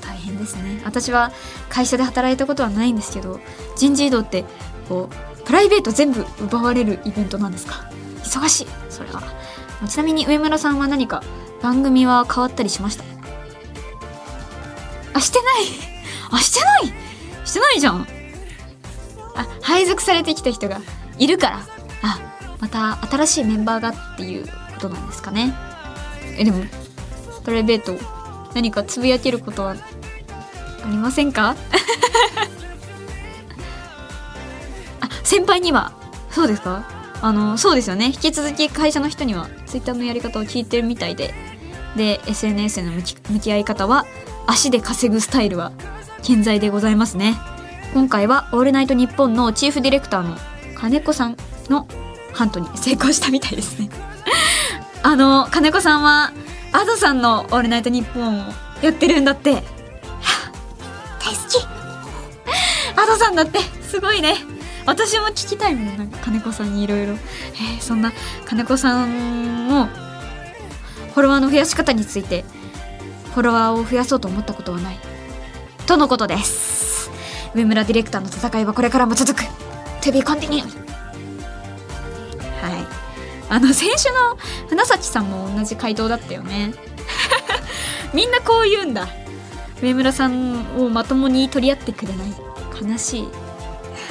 [0.00, 0.82] 大変ですね。
[0.84, 1.32] 私は
[1.68, 3.40] 会社で働いたことはないんですけど
[3.76, 4.44] 人事異動って
[4.88, 7.90] こうプライベート全部奪われるイベントなんですか？
[8.24, 8.66] 忙しい。
[8.90, 9.22] それは。
[9.88, 11.22] ちなみに上村さんは何か
[11.62, 13.04] 番組は変わったりしました？
[15.14, 15.48] あしてない。
[16.30, 16.92] あしてない。
[17.46, 18.06] してないじゃん。
[19.36, 20.80] あ配属されてきた人が
[21.16, 21.60] いるから。
[22.02, 22.18] あ
[22.60, 24.46] また新しいメンバーがっていう
[24.78, 25.52] ことなんですかね。
[26.38, 26.64] えでも
[27.44, 27.96] プライベート
[28.54, 29.76] 何かつぶやけることはあ
[30.88, 31.56] りませんか？
[35.00, 35.92] あ先輩には？
[36.30, 36.84] そうですか？
[37.20, 38.06] あのそうですよね。
[38.06, 41.34] 引き続き会社の人にはツイッターのやり方を聞いてるみたいで。
[41.96, 44.04] で SNS への向き向き合い方は
[44.46, 45.72] 足で稼ぐスタイルは
[46.22, 47.36] 健在でございますね。
[47.94, 50.36] 今回は「オールナイトニッポン」のチーフディレクターの
[50.76, 51.36] 金子さん
[51.70, 51.88] の
[52.34, 53.88] ハントに成功したみたいですね。
[55.02, 56.32] あの金子さんは
[56.72, 59.52] Ado さんの「オールナイトニッポン」をやってるんだって。
[61.20, 61.58] 大好き。
[62.96, 63.60] Ado さんだって。
[63.88, 64.36] すごいね。
[64.86, 67.14] 私も聞きたいもんなんか金子さんにいろいろ。
[67.14, 68.12] えそんな
[68.44, 72.44] 金子さんのフォロワーの増やし方について
[73.34, 74.98] フォロワーを増やそうと思ったことはない。
[75.86, 77.10] とのことです。
[77.54, 79.44] 上村ディレクターの戦いはこれからも続く。
[80.02, 80.87] To be continued.
[83.48, 86.74] あの先週の花咲さんも同じ回答だったよね。
[88.12, 89.08] みんなこう言うんだ。
[89.82, 92.34] 上村さんをまともに取り合ってくれない。
[92.90, 93.28] 悲しい。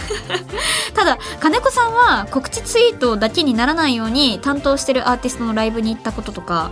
[0.96, 6.72] ただ金子さんは告知ツイートだけにならないように担当してるアーティストのライブに行ったこととか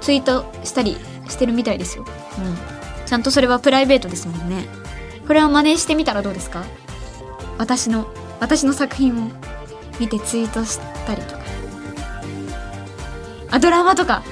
[0.00, 2.04] ツイートしたりしてるみたいですよ、
[2.38, 2.58] うん、
[3.06, 4.66] ちゃんとそれはプライベートですもんね。
[5.26, 6.64] これを真似してみたらどうですか？
[7.58, 8.06] 私の
[8.40, 9.30] 私の作品を
[10.00, 11.43] 見てツイートしたりとか
[13.54, 14.22] あドラマとか。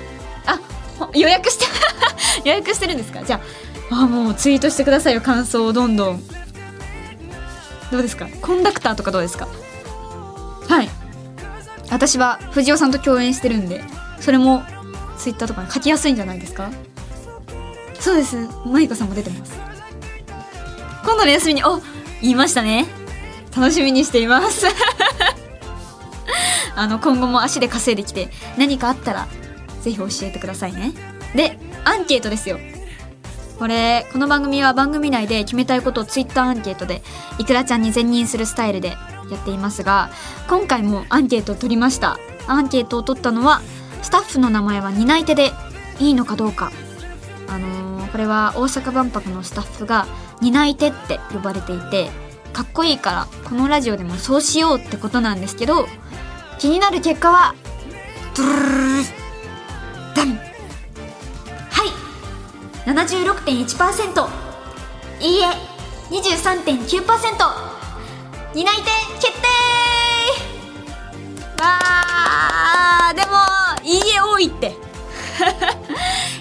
[0.47, 0.59] あ
[1.15, 1.67] 予約して
[2.49, 3.23] 予約してるんですか？
[3.25, 3.41] じゃ
[3.91, 6.23] ああもうツイートしてくださいよ感想をどんどん。
[7.91, 8.27] どうですか？
[8.41, 9.47] コンダクターとかどうですか？
[10.69, 10.89] はい。
[11.91, 13.85] 私は藤尾さんと共演してるんで
[14.21, 14.63] それも
[15.19, 16.71] ツイッターとかに書きやすいんじゃないですか？
[18.01, 18.49] そうです。
[18.67, 19.53] マイコさんも出てます。
[21.05, 21.81] 今度の休みにお
[22.21, 22.87] 言いましたね。
[23.55, 24.67] 楽しみにしています。
[26.77, 29.27] あの今後も足で稼いできて何かあったら
[29.83, 30.93] ぜひ教えてくださいね。
[31.35, 32.59] でアンケートですよ。
[33.59, 37.03] これこの番組は番組内で決めたいことをツイッターアンケートで
[37.39, 38.97] いくらちゃんに全任するスタイルでや
[39.37, 40.11] っていますが
[40.49, 42.19] 今回もアンケートを取りました。
[42.49, 43.63] アンケートを取ったのは
[44.03, 45.53] スタッフの名前は担い手で
[46.01, 46.73] いいのかどうか。
[47.49, 50.07] あのーこれは大阪万博のスタッフが
[50.43, 52.11] 担い手って呼ばれていて
[52.53, 55.87] かっこいいからこのラジオでもそうしようってことなんですけど
[56.59, 57.55] 気になる結果は
[58.37, 59.05] ドゥルルル
[60.15, 64.29] ダンはい76.1%
[65.21, 65.47] いいえ
[66.11, 67.73] 23.9%
[68.55, 68.83] 担い手
[69.27, 69.49] 決定
[71.63, 73.33] わーでも
[73.83, 74.77] いいえ多いって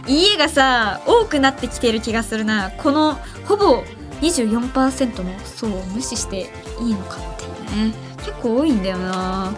[0.07, 3.83] いいえがさ多くなってきてる気がするなこのほぼ
[4.21, 7.93] 24%の層を無視していいのかっていうね。
[8.17, 9.53] 結構多いんだよな。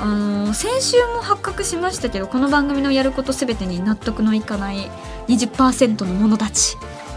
[0.00, 4.90] あの先週も発覚しましたけどこの番組のやること全てに納得のいかない
[5.28, 6.76] 20%の者たち。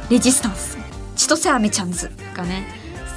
[0.10, 0.78] レジスタンス。
[1.16, 2.68] 千歳アメちゃんズがね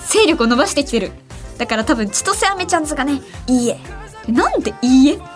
[0.08, 1.12] 勢力を伸ばしてきてる。
[1.58, 3.78] だから多分千歳アメちゃんズがねいいえ
[4.26, 5.18] なんでいいえ？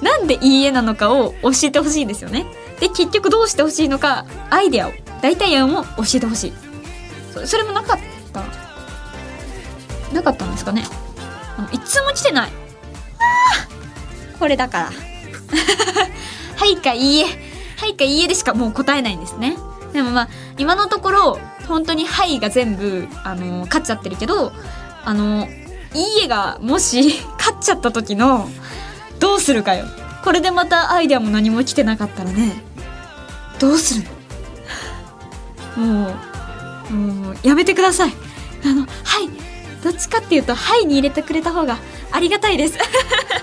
[0.00, 2.46] なんでいいえなのかを教えてほしいんですよね。
[2.80, 6.52] で結局どうしてほしいのかアイデアを大体案を教えてほしい。
[7.32, 7.98] そそれもなかっ
[8.32, 8.42] た。
[10.14, 10.84] なかったんですかね。
[11.56, 12.50] あのいつも来てない。
[12.50, 14.90] あーこれだから。
[16.56, 17.24] はいかいいえ。
[17.78, 19.56] はいかいいえでしかもう答えないんですね。
[19.92, 24.52] でもまあ今のところ本当に「はい」が全部あの勝っちゃってるけど
[25.04, 25.48] あの
[25.94, 28.48] 「いいえ」がもし 勝っちゃった時の
[29.18, 29.86] どうするかよ。
[30.24, 32.62] これでまたアイデアも何も来てなかったらね
[33.58, 34.02] どうする？
[34.04, 34.08] の
[35.76, 36.14] も
[36.90, 38.12] うもうやめてください。
[38.64, 39.30] あの「はい」
[39.82, 41.78] どっちかっていうと「はい」に入れてくれた方が
[42.10, 42.78] ありがたいです。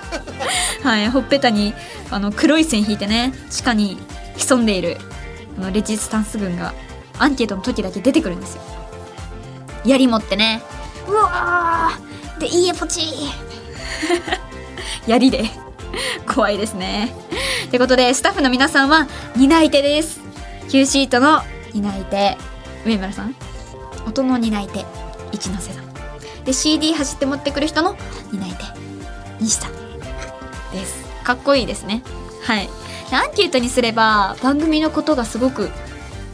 [0.84, 1.10] はい。
[1.10, 1.74] ほっぺたに
[2.12, 3.98] あの黒い線引いてね地下に
[4.38, 4.98] 潜んでいる
[5.58, 6.74] あのレジスタンス軍が
[7.18, 8.62] アンケートの時だけ出てくるんですよ。
[9.86, 10.62] 槍持ってね。
[11.08, 12.40] うわー。
[12.40, 13.32] でいいえポチー。
[15.08, 15.46] 槍で。
[16.28, 17.14] 怖いですね。
[17.66, 20.22] ってことでスタッフの皆さんは担い手です。
[20.70, 21.42] Q シートの
[21.74, 22.38] 担い手
[22.86, 23.36] 上村さん？
[24.08, 24.86] 音の担い手
[25.32, 25.90] 一ノ瀬さん。
[26.46, 27.96] で CD 走って持ってくる人の
[28.32, 28.64] 担い手
[29.40, 29.74] 西さん。
[30.72, 31.06] です。
[31.24, 32.04] かっこいいですね。
[32.44, 32.70] はい。
[33.10, 35.70] でアンケートにすれば番組のことがすごく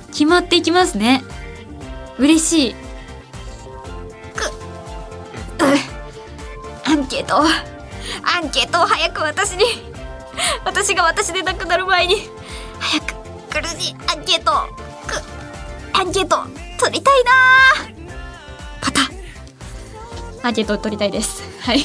[0.07, 1.23] 決まっていきますね。
[2.17, 2.75] 嬉しい。
[6.87, 7.47] アンケートア
[8.39, 9.65] ンケートを早く私に。
[10.63, 12.15] 私が私でなくなる前に
[12.79, 13.15] 早く
[13.49, 14.51] 苦しいアンケート
[14.83, 14.84] く
[15.97, 16.37] アンケート
[16.77, 17.31] 取りたいな
[18.81, 19.01] パタ
[20.47, 21.41] アンケート取りたいです。
[21.61, 21.83] はい。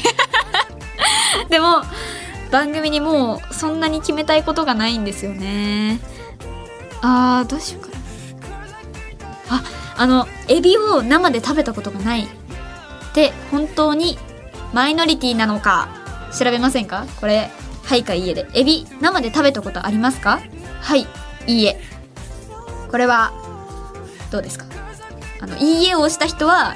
[1.48, 1.82] でも
[2.50, 6.00] 番組にもうそんなに決めたいことがないんですよね。
[7.02, 7.88] あーどうしようか
[9.48, 9.56] な。
[9.56, 9.62] あ
[9.96, 12.24] あのエビを生で食べたことがない。
[12.24, 14.18] って本当に
[14.72, 15.88] マイノリティなのか
[16.36, 17.06] 調べませんか？
[17.20, 17.50] これ
[17.84, 18.46] はいかいいえで。
[18.54, 20.40] エビ生で食べたことありますか？
[20.80, 21.06] はい
[21.46, 21.80] いいえ。
[22.90, 23.32] これは
[24.30, 24.66] どうですか？
[25.40, 26.74] あのいいえを押した人は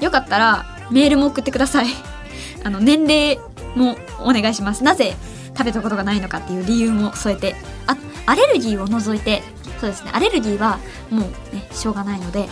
[0.00, 1.86] よかったらメールも送ってください。
[2.64, 3.38] あの年齢
[3.74, 4.82] もお願いします。
[4.84, 5.14] なぜ
[5.56, 9.42] 食べたことがないのかっていう理由も添えてあアレルギーを除いて
[9.80, 10.10] そうですね。
[10.12, 10.78] アレルギーは
[11.10, 12.48] もうねしょうがないので、はい、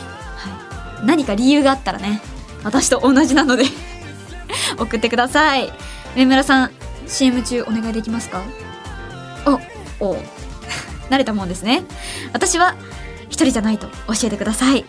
[1.06, 2.20] 何か理由があったらね
[2.62, 3.64] 私と同じなので
[4.78, 5.72] 送ってください。
[6.16, 6.70] 上村さん
[7.06, 8.42] CM 中お願いできますか？
[10.00, 10.16] おお。
[11.10, 11.82] 慣れたもんですね。
[12.32, 12.74] 私は
[13.34, 14.84] 人じゃないと教えてください。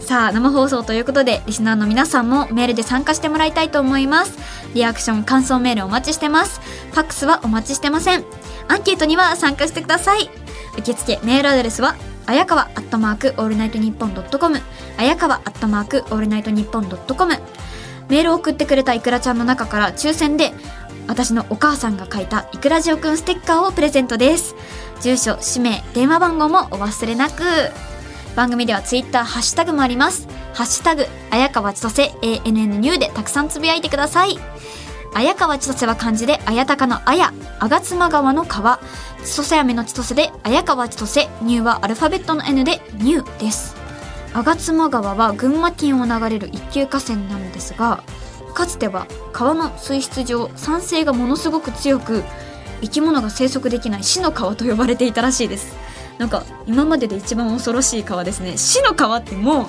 [0.00, 4.38] さあ生放送ということでリスナーの皆さんもメールで参加してもらいたいと思います。
[4.74, 6.60] リアクション感想メールお待ちしてます。
[6.92, 8.24] ファックスはお待ちしてません。
[8.68, 10.30] アンケートには参加してください。
[10.78, 14.60] 受付メールアドレスはあやかわアットマークオールナイトニッポンドットコム。
[14.96, 17.38] あやかわアットマークオールナイトニッポンドットコム。
[18.08, 20.54] メールを送ってくれたいくらちゃんの中から抽選で
[21.06, 24.54] 私のお母さんが書いたいくらじおくんステッカーをプレゼントです。
[25.00, 27.42] 住所氏名電話番号もお忘れなく。
[28.36, 30.28] 番組ではツイッターハッシュタグもあります。
[30.54, 34.38] ハッシュタグ綾川千歳 ANN ニューでたくさんつぶやいてください。
[35.14, 38.78] 綾川千歳は漢字で綾鷹の綾吾妻川の川
[39.24, 43.76] 千歳飴の千歳で綾川千歳ニューはアルファベットの N でニューです。
[44.34, 48.04] 吾妻川は群馬県を流れる一級河川なのですが
[48.54, 52.22] かつては川の水質上酸性がものすごく強く
[52.80, 55.76] 生き物が生息できない死の川と呼ばれていたらしいです。
[56.18, 58.56] なんか今までで一番恐ろしい川ですね。
[58.56, 59.68] 死の川ってもう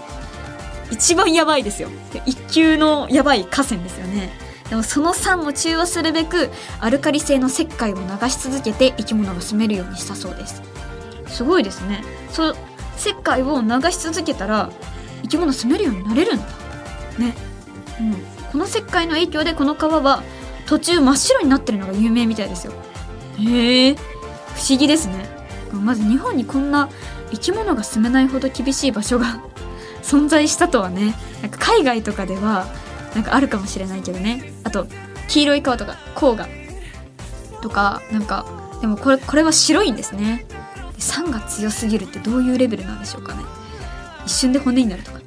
[0.91, 1.89] 一番やばいですよ。
[2.25, 4.31] 一級のやばい河川ですよね。
[4.69, 10.61] でもその酸を中和するべくアルカリ性の石灰を流し続けて生き物が住めるようにしたそうです。
[11.27, 12.03] すごいですね。
[12.31, 12.55] そ
[12.97, 14.69] 石灰を流し続けたら
[15.21, 16.45] 生き物住めるようになれるんだ。
[17.17, 17.35] ね。
[17.99, 18.13] うん。
[18.51, 20.23] この石灰の影響でこの川は
[20.65, 22.73] 途中真っ白になってるのが有名みたいですよ。
[23.39, 23.99] へえ不
[24.69, 25.27] 思議ですね。
[25.71, 26.89] まず日本にこんな
[27.31, 29.41] 生き物が住めないほど厳しい場所が
[30.01, 31.15] 存在したとはね。
[31.41, 32.67] なんか海外とかでは
[33.15, 34.53] なんかあるかもしれないけどね。
[34.63, 34.87] あと
[35.27, 36.47] 黄色い川とか黄河。
[37.61, 38.45] とかなんか
[38.81, 40.45] でもこれこれは白いんですね。
[40.97, 43.43] 酸が強すぎるってどういうレベルなんでしょうかね。
[44.25, 45.19] 一瞬で骨になるとか。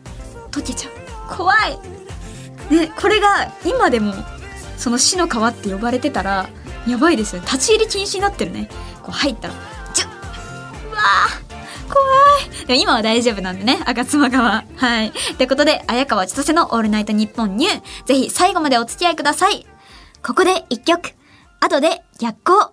[0.51, 1.37] 溶けちゃう。
[1.37, 1.79] 怖い。
[2.71, 4.15] ねこれが今でも
[4.77, 6.49] その死の川って呼ばれてたら
[6.87, 7.43] やばいですよ。
[7.43, 8.69] 立ち入り禁止になってるね。
[9.03, 9.55] こう入ったら
[9.95, 10.09] ジュッ
[10.89, 12.67] うわー怖い。
[12.67, 15.09] でも今は大丈夫なんでね赤妻川はい。
[15.09, 19.67] ってことで綾川千歳の「オールナイトニッポンニュー」ぜひ最後までお付き合いください。
[20.25, 21.15] ここで一曲。
[21.61, 22.73] 後で逆光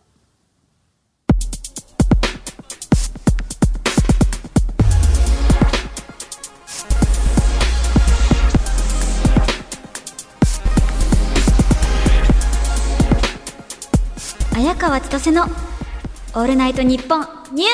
[14.70, 15.46] 綾川千歳の
[16.36, 17.70] 「オールナイトニッポンニュー」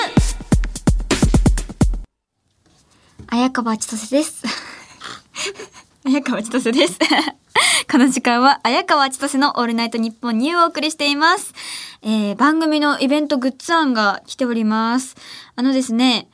[3.27, 4.43] 綾川千歳です。
[6.07, 6.97] 綾川千歳です。
[7.91, 11.53] この時間は綾川千歳のオールナイトニッポンニューをお送りしています。
[12.01, 15.17] えー、番組のイベントグッズ案が来ております。
[15.57, 16.29] あのですね、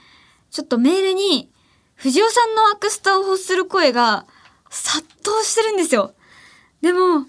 [0.51, 1.49] ちょっとメールに、
[1.95, 4.28] 藤尾さんのアクスタを欲する声が
[4.70, 6.14] 殺到してるんですよ。
[6.84, 7.22] でも、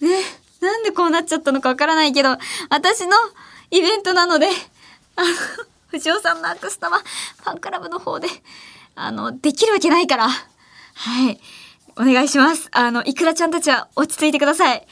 [0.00, 2.38] ね、なんでこうなっちゃったのかわからないけど、
[2.70, 3.16] 私の
[3.70, 4.46] イベントなので、
[5.16, 5.28] あの、
[5.88, 8.28] 藤尾さんのアクスタはファンクラブの方で、
[8.94, 10.28] あの、できるわけないから。
[10.28, 11.40] はい。
[11.96, 12.68] お願いします。
[12.72, 14.86] あの、いくらちゃんたちは落ち着いてください。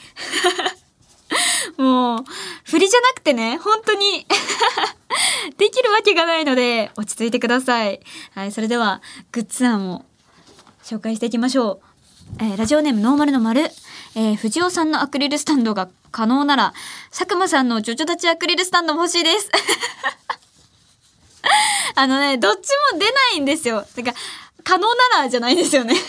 [1.78, 2.24] もう、
[2.64, 4.26] 振りじゃなくてね、本当に
[5.56, 8.00] できるわけがないので、落ち着いてください。
[8.34, 9.00] はい、それでは、
[9.30, 10.04] グッズ案を
[10.82, 11.90] 紹介していきましょう。
[12.40, 13.70] えーラジオネームノーマルの丸。
[14.14, 16.74] えー藤尾さんのアクリルスタンドが可能なら、
[17.10, 19.50] 佐久間さんのジョジョ立ちアクリルスタンドも欲しいです。
[21.94, 22.58] あのね、どっち
[22.92, 23.82] も出ないんですよ。
[23.94, 24.12] てか、
[24.64, 25.94] 可能ならじゃないですよね。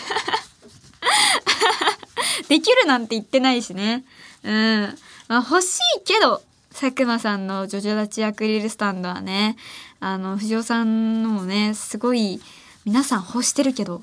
[2.48, 4.04] できるなんて言ってないしね。
[4.42, 4.98] うん。
[5.28, 6.42] まあ、欲しいけど、
[6.72, 9.56] 佐久間さんのジョジョ立ちアクリルスタンドはね、
[10.00, 12.40] あの、藤尾さんのもね、すごい、
[12.84, 14.02] 皆さん欲してるけど、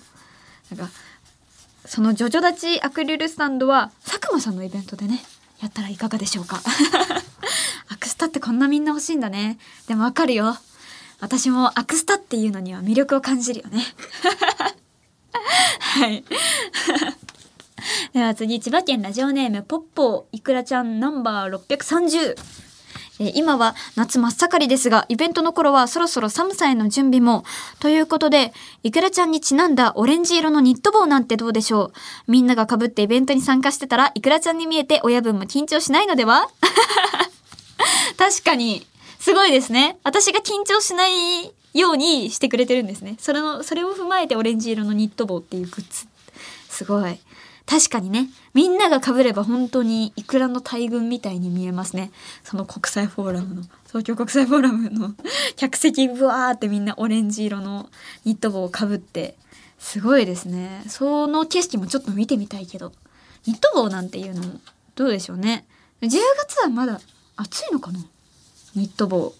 [0.71, 0.93] なんか、
[1.89, 5.23] そのジョジョ立ちアクリルスタンドは、佐久間さんのイベントでね、
[5.59, 6.61] やったらいかがでしょうか。
[7.89, 9.57] アクスタってこんなみんな欲しいんだね。
[9.87, 10.55] でもわかるよ。
[11.19, 13.83] 私もアクスタっていうのには魅力を感じるよね。
[15.79, 16.23] はい。
[18.13, 22.35] では次、千葉県ラジオネーム、ポッポー、いくらちゃんナンバー630。
[23.19, 27.43] え今は夏真っ盛りですが、イベントの頃はそろそろ寒さへの準備も。
[27.79, 28.53] ということで、
[28.83, 31.91] いくらちゃんにちなんだオレンジ色のニット帽なんてどうでしょ
[32.27, 32.31] う？
[32.31, 36.49] みんなが被ってイベントに参加してたら、いくらちゃんに見えて親分も緊張しないのでは？
[38.17, 38.87] 確かに、
[39.19, 39.97] すごいですね。
[40.03, 43.15] 私が緊張しないようにしてくれてるんですね。
[43.19, 46.07] それの、それを踏まえてオレンジ色のニット帽っていうグッズ。
[46.69, 47.19] すごい。
[47.69, 52.11] 確かにね、みんなが被れば本当にイクラの大群みたいに見えますね。
[52.43, 55.13] その国際フォーラムの、東京国際フォーラムの
[55.55, 57.87] 客席ブワーってみんなオレンジ色の
[58.25, 59.37] ニット帽を被って、
[59.77, 60.83] すごいですね。
[60.87, 62.91] その景色もちょっと見てみたいけど、
[63.45, 64.59] ニット帽なんていうのも
[64.95, 65.67] どうでしょうね。
[66.01, 66.09] 10
[66.39, 66.99] 月はまだ
[67.35, 67.99] 暑いのかな？
[68.73, 69.35] ニット帽。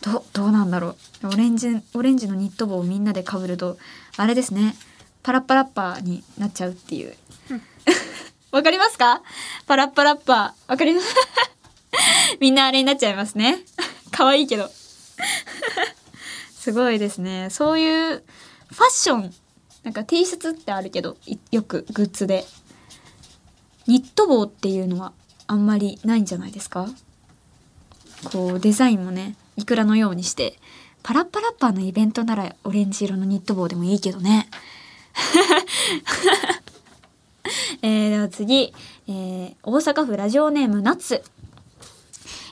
[0.00, 1.28] ど、どうなんだろう。
[1.28, 3.78] オレンジ、オレンジのニット帽をみんなで被ると、
[4.16, 4.74] あれですね。
[5.22, 7.14] パラッパラッパーになっちゃうっていう。
[8.50, 9.22] わかりますか？
[9.66, 10.70] パラッパラッパー。
[10.70, 11.06] わかります？
[12.40, 13.58] みんなあれになっちゃいますね。
[14.10, 14.70] 可愛いけど。
[16.54, 17.48] すごいですね。
[17.50, 18.22] そういう
[18.70, 19.34] ファッション。
[19.84, 22.44] なんか T シャツってあるけど、いよくグッズで。
[23.88, 25.12] ニット帽っていうのは
[25.48, 26.88] あんまりないんじゃないですか？
[28.30, 30.56] こうデザインもねいくらのようにして
[31.02, 34.48] パラッパラッパーのイベントならオレンジ色のニット帽でもいいけどね。
[37.82, 38.72] えー、では次、
[39.08, 41.22] えー、大阪府ラジオネームナッツ。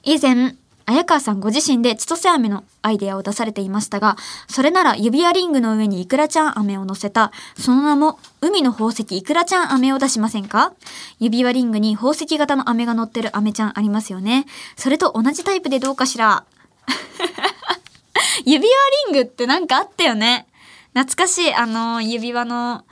[0.03, 0.57] 以前、
[0.87, 4.17] 綾川さんご自身で千歳飴のアイデアを出されていましたが、
[4.49, 10.73] それなら指輪リングの上にイクラちゃん飴を乗せた、その名も海の宝石イクラちゃん飴を出しませんか？
[11.21, 14.47] 指輪リングに宝石型の飴が乗ってる飴ちゃんありますよね。
[14.77, 16.45] それと同じタイプでどうかしら？
[18.45, 18.73] 指輪
[19.07, 20.49] リングってなんかあったよね。
[20.95, 22.85] 懐かしい、あの、指輪の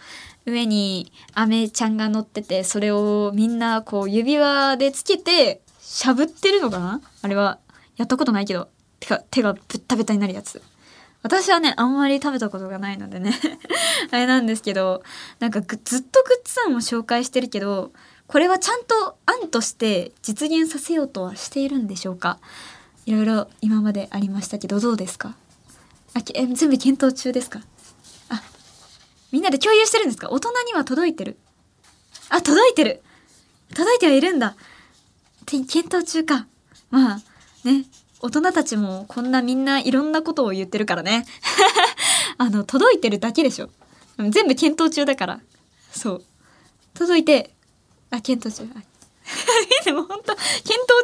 [0.46, 7.00] 上にアメちゃんが乗ってて、それをみんなこう指輪でつけて、しゃぶってるのかな？
[7.22, 7.58] あれは、
[7.96, 8.68] やったことないけど。
[9.00, 10.60] 手が、手がぶったべたになるやつ。
[11.22, 13.32] 私はね、あんまり食べたことがないのでね。
[14.10, 15.02] あれなんですけど、
[15.40, 17.92] なんかずっとグッズ案を紹介してるけど、
[18.26, 22.38] これはちゃんと案として実現させようとはしているんでしょうか？
[23.06, 25.34] いろいろ今までありましたけど、どうですか？
[26.14, 27.60] あ全部検討中ですか、
[29.32, 30.30] みんなで共有してるんですか？
[30.30, 31.36] 大人には届いてる。
[32.30, 33.02] あ、届いてる
[33.74, 34.56] 届いてはいるんだ。
[35.46, 36.46] て検討中か。
[36.90, 37.20] まあ、
[37.64, 37.84] ね。
[38.20, 41.24] 大人たちもこんなみんないろんなことを言ってるからね。
[42.38, 43.70] あの、届いてるだけでしょ。
[44.18, 45.40] 全部検討中だから。
[45.92, 46.24] そう。
[46.94, 47.54] 届いて、
[48.10, 48.68] あ、検討中。
[48.74, 48.82] あ
[49.84, 50.48] でも本当検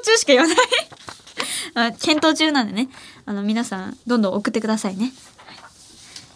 [0.00, 0.56] 討中しか言わない。
[1.74, 2.88] あ検討中なんでね。
[3.26, 5.12] あの、皆さん、どんどん送ってくださいね。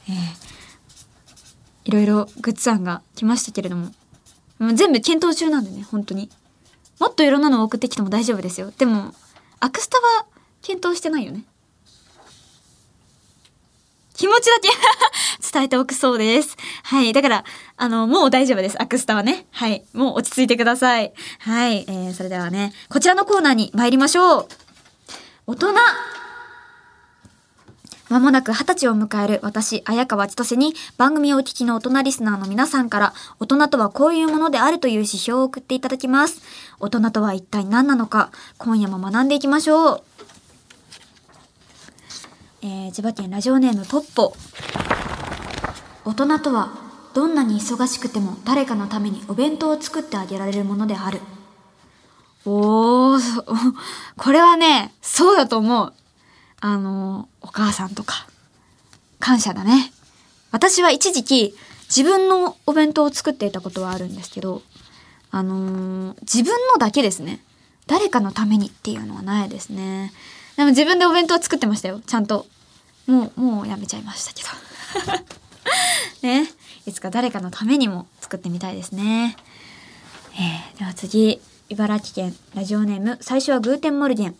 [0.06, 0.48] はいえー
[1.88, 3.92] いろいろグッズ案が来ましたけれども。
[4.58, 6.28] もう全部検討中なんでね、本当に。
[7.00, 8.70] もっといろんなのを送ってきても大丈夫ですよ。
[8.76, 9.14] でも、
[9.58, 10.26] アクスタは
[10.60, 11.44] 検討してないよね。
[14.14, 14.68] 気持ちだけ
[15.50, 16.58] 伝えておくそうです。
[16.82, 17.14] はい。
[17.14, 17.44] だから、
[17.78, 18.82] あの、もう大丈夫です。
[18.82, 19.46] アクスタはね。
[19.50, 19.86] はい。
[19.94, 21.14] もう落ち着いてください。
[21.38, 21.86] はい。
[21.88, 24.48] えー、それではね、こちらのコーナーに参りましょう。
[25.46, 25.72] 大人
[28.08, 36.40] まもなく二十歳を迎える私、綾川千歳に番組をお聞きの大人リスナーの皆さんから大人とはこういうものであるという指標を送っていただきます。
[36.80, 40.02] 大人とは一体何なのか、今夜も学んでいきましょう。
[42.62, 44.34] えー、千葉県ラジオネームポッポ。
[46.06, 46.72] 大人とは、
[47.12, 51.20] どんなに忙しくても誰かのためにお弁当を作ってあげられるものである。
[52.46, 53.44] おー、
[54.16, 55.92] これはね、そうだと思う。
[56.60, 58.26] あの、お母さんとか、
[59.18, 59.92] 感謝だね。
[60.50, 61.54] 私は一時期、
[61.88, 64.62] 自分のお弁当を作っていたことはあるんですけど、
[65.30, 67.40] あのー自分のだけですね。
[67.86, 70.12] 誰かのためにっていうのはないですね。
[70.56, 72.00] でも自分でお弁当作ってましたよ。
[72.06, 72.46] ちゃんと。
[73.06, 75.18] もう、もうやめちゃいましたけど。
[76.26, 76.50] ね。
[76.86, 79.36] いつか誰かのためにも作ってみたいですね。
[80.34, 84.36] えー、では次、茨城県ラジオネーム、最初はグーテンモルゲン。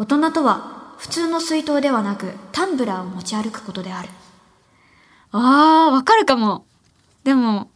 [0.00, 4.08] 大人とは、普通の水筒ではなく、タンブラーを持ち歩くことである。
[5.32, 6.66] あー、わかるかも。
[7.24, 7.68] でも、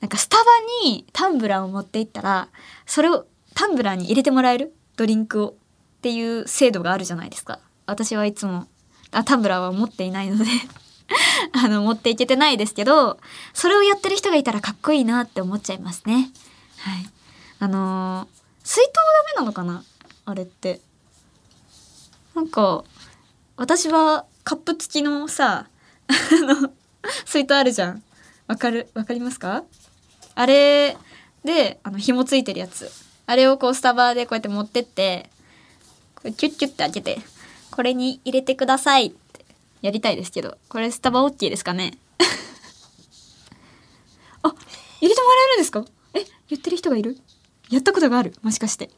[0.00, 0.44] なんかスタバ
[0.84, 2.48] にタンブラーを持っていったら、
[2.84, 4.74] それをタンブラーに入れてもらえる？
[4.96, 5.54] ドリンクをっ
[6.02, 7.60] ていう制度があるじゃないですか。
[7.86, 8.66] 私はいつも、
[9.10, 10.44] あタンブラーは持っていないので
[11.64, 13.18] あの、持っていけてないですけど、
[13.54, 16.30] それをやってる人がいたらかっこいいなって思っちゃいますね。
[16.76, 17.10] はい。
[17.60, 19.82] あのー水筒ダメなのかな？
[20.26, 20.80] あれって。
[22.34, 22.84] なんか、
[23.56, 25.68] 私はカップ付きのさ、
[26.08, 26.72] あの、
[27.24, 28.02] 水筒あるじゃん。
[28.46, 29.64] わかる、わかりますか？
[30.34, 30.96] あれ
[31.44, 32.90] で、あの、紐ついてるやつ。
[33.26, 35.30] あれをこうスタバでこうやって持ってって、
[36.16, 37.18] これキュッキュッて開けて、
[37.70, 39.44] これに入れてくださいって
[39.80, 41.96] やりたいですけど、これスタバ OK ですかね？
[44.42, 44.48] あ、
[45.00, 45.84] 入れてもらえるんですか？
[46.14, 47.16] え、言ってる人がいる？
[47.70, 48.34] やったことがある？
[48.42, 48.90] もしかして。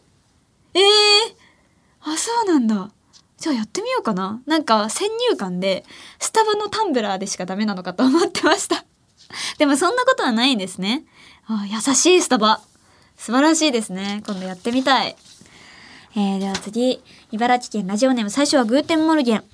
[0.75, 2.91] ええー、あ、そうなんだ。
[3.39, 4.41] じゃあやってみようかな。
[4.47, 5.85] なんか先入観で、
[6.19, 8.85] スタバのタンブラーでしかダメなのかと思ってました。
[9.59, 11.05] でもそんなことはないんですね。
[11.47, 12.61] あ優しいスタバ。
[13.17, 14.23] 素晴らしいですね。
[14.27, 15.17] 今度やってみたい。
[16.15, 19.45] えー、では次、茨城県ラジオネーム最初はグーテンモルゲン。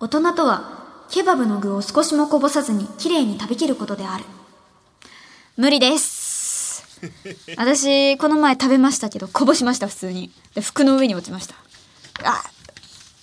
[0.00, 0.80] 大人とは、
[1.10, 4.24] ケバブの具を少しもこぼさずに綺麗に食べきることである。
[5.56, 6.19] 無理です。
[7.56, 10.30] 私、この前食べましたけど、こぼしました、普通に。
[10.54, 11.54] で、服の上に落ちました。
[12.22, 12.42] あ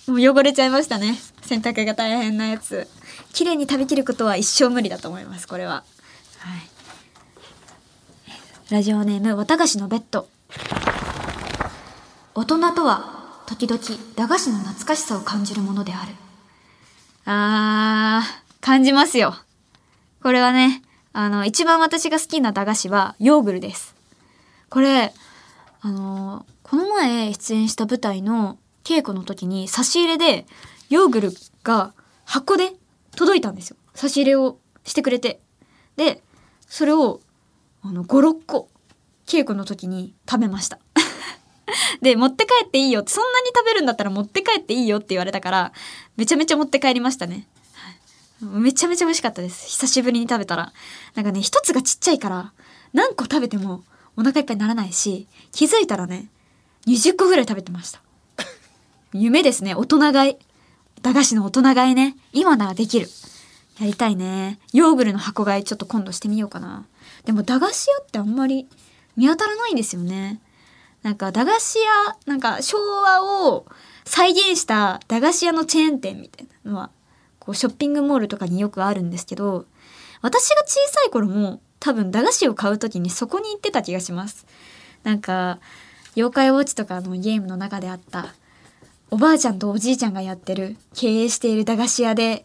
[0.08, 1.18] もう汚れちゃいましたね。
[1.42, 2.88] 洗濯が大変なやつ。
[3.32, 5.84] 綺麗に食べきることは一生無理だと思います、これは。
[6.38, 6.68] はい。
[8.70, 10.28] ラジオネーム、綿菓子のベッド。
[12.34, 13.80] 大人とは、時々、
[14.14, 16.12] 駄菓子の懐かしさを感じるものである。
[17.24, 19.34] あー、感じますよ。
[20.22, 20.82] これはね、
[21.20, 23.96] あの、一番私が好きな駄菓子は、ヨーグルです。
[24.70, 25.12] これ、
[25.80, 30.46] あの、この前出演した舞台の稽古の時に差し入れで、
[30.90, 31.32] ヨーグル
[31.64, 31.92] が
[32.24, 32.70] 箱で
[33.16, 33.76] 届いたんですよ。
[33.94, 35.40] 差し入れをしてくれて。
[35.96, 36.22] で、
[36.68, 37.18] それを、
[37.82, 38.68] あの、5、6個、
[39.26, 40.78] 稽古の時に食べました。
[42.00, 45.72] で、持って帰っていいよって、そんなに食べるんだったら持って帰っていいよって言われたから、
[46.16, 47.48] めちゃめちゃ持って帰りましたね。
[48.40, 49.66] めちゃめちゃ美味しかったです。
[49.66, 50.72] 久しぶりに食べたら。
[51.14, 52.52] なんかね、一つがちっちゃいから、
[52.92, 53.82] 何個食べても
[54.16, 56.28] お腹いっぱいにならないし、気づいたらね、
[56.86, 58.00] 20個ぐらい食べてました。
[59.12, 60.36] 夢ですね、大人買い。
[61.02, 62.16] 駄菓子の大人買いね。
[62.32, 63.08] 今ならできる。
[63.80, 64.58] やりたいね。
[64.72, 66.86] ヨーグルの箱買いちょっと今度してみようかな。
[67.24, 68.68] でも駄菓子屋ってあんまり
[69.16, 70.40] 見当たらないんですよね。
[71.02, 73.66] なんか駄菓子屋、なんか昭和を
[74.04, 76.90] 再現した駄菓子屋のチェーン店みたいなのは、
[77.48, 79.64] こうショッピングモールとかによくあるんですけど、
[80.20, 84.44] 私が小さい頃も多分駄菓子を買う時にそこに行ってた気がします。
[85.02, 85.58] なんか、
[86.14, 88.34] 妖怪ウォッチとかのゲームの中であった、
[89.10, 92.44] おばあちゃんとおじいちゃんがやってる、経営している駄菓子屋で、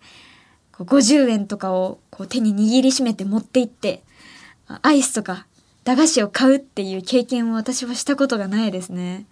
[0.71, 4.03] 50円とかをこう手に握りしめて持って行って、
[4.83, 5.47] アイスとか
[5.83, 9.25] 駄菓子を買うっていう経験を私はしたことがないですね。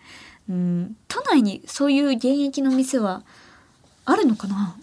[0.49, 3.23] うん、都内にそういう現役の店は
[4.03, 4.75] あるのかな？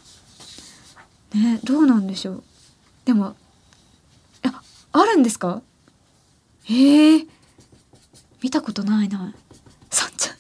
[1.35, 2.45] ねどうなんでしょう。
[3.05, 3.37] でも、
[4.45, 4.63] あ、
[4.93, 5.63] あるんですか？
[6.65, 7.27] へえ、
[8.43, 9.35] 見たことないな。
[9.91, 10.31] 三茶、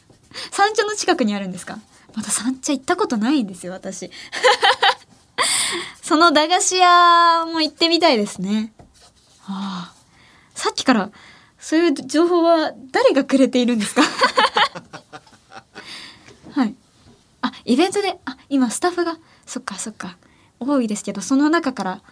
[0.51, 1.79] 三茶の近くにあるんですか？
[2.15, 4.11] まだ三茶行ったことないんですよ、私。
[6.03, 8.73] その駄菓子屋も行ってみたいですね。
[9.47, 9.99] ああ。
[10.55, 11.11] さっきから、
[11.59, 14.03] そういう情報は誰がくれているんですか？
[16.53, 16.75] はい。
[17.43, 20.17] あ、イベントで、あ、今スタッフが、そっかそっか、
[20.61, 22.03] 多いですけど、その中から、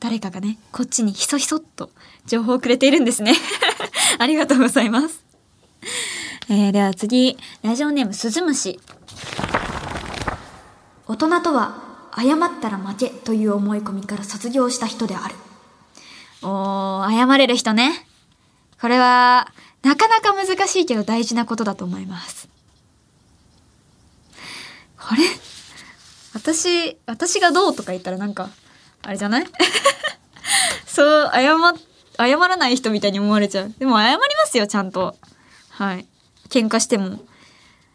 [0.00, 1.90] 誰かがね、こっちにひそひそっと
[2.26, 3.34] 情報をくれているんですね。
[4.18, 5.24] ありがとうございます。
[6.48, 8.80] えー、では次、ラジオネームスズムシ。
[11.06, 15.34] 大人とは、謝ったら負けという思い込みから卒業した人である。
[16.42, 18.06] おー、謝れる人ね。
[18.80, 22.48] これは、なかなか難しいけど大事なことだと思います。
[24.98, 25.22] あれ？
[26.34, 28.50] 私、私がどうとか言ったらなんか、
[29.02, 29.46] あれじゃない？
[30.86, 31.56] そう、謝、
[32.18, 33.74] 謝らない人みたいに思われちゃう。
[33.78, 35.16] でも謝りますよ、ちゃんと。
[35.70, 36.06] はい。
[36.48, 37.20] 喧嘩しても。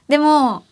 [0.07, 0.65] でも、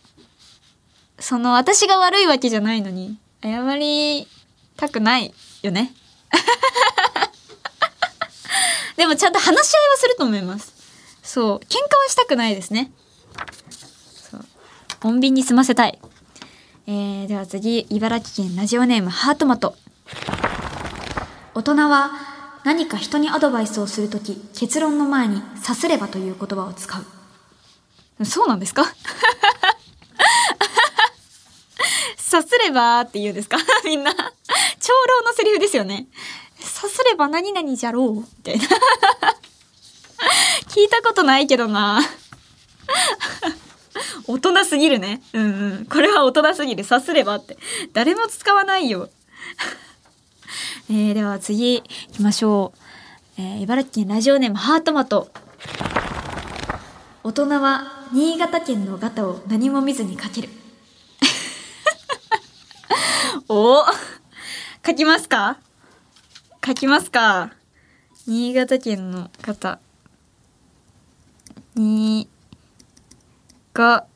[1.18, 4.28] その私が悪いわけじゃないのに、謝り
[4.76, 5.94] たくないよね。
[8.96, 10.72] でもちゃんと話し合いはすると思います。
[11.22, 11.58] そう。
[11.58, 12.90] 喧嘩はしたくないですね。
[14.30, 14.44] そう。
[15.00, 15.98] 穏便に済ませたい。
[16.88, 19.74] えー、では次、茨城県ラジオネームハートマト。
[21.54, 22.12] 大人は
[22.64, 28.24] 何か人にアドバイスをするとき、結論の前にさすればという言葉を使う。
[28.24, 28.84] そうなんですか？
[32.16, 33.56] さすればって言うんですか？
[33.84, 34.12] みんな。
[34.14, 36.06] 長老のセリフですよね。
[36.60, 38.64] さすれば何々じゃろうみたいな。
[40.68, 42.00] 聞いたことないけどな。
[44.26, 45.22] 大人すぎるね。
[45.32, 45.86] うんうん。
[45.86, 46.84] これは大人すぎる。
[46.84, 47.56] さすればって。
[47.92, 49.08] 誰も使わないよ。
[50.90, 52.72] えー、では次行きましょ
[53.38, 53.40] う。
[53.40, 55.30] えー、茨城県ラジオネームハートマト。
[57.22, 60.48] 大人は新潟県のガタを何も見ずにかける。
[63.48, 63.84] お？
[64.86, 65.58] 書きますか？
[66.64, 67.52] 書きますか？
[68.26, 69.80] 新潟県の方。
[71.74, 72.28] に
[73.76, 74.06] が、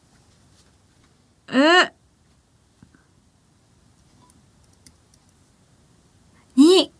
[1.52, 1.92] え？
[6.56, 6.90] に、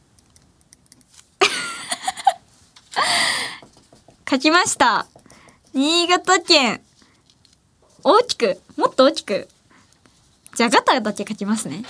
[4.28, 5.06] 書きました。
[5.72, 6.82] 新潟県。
[8.04, 9.48] 大きく、もっと大きく。
[10.54, 11.84] じゃあ、ガタだけ書きますね。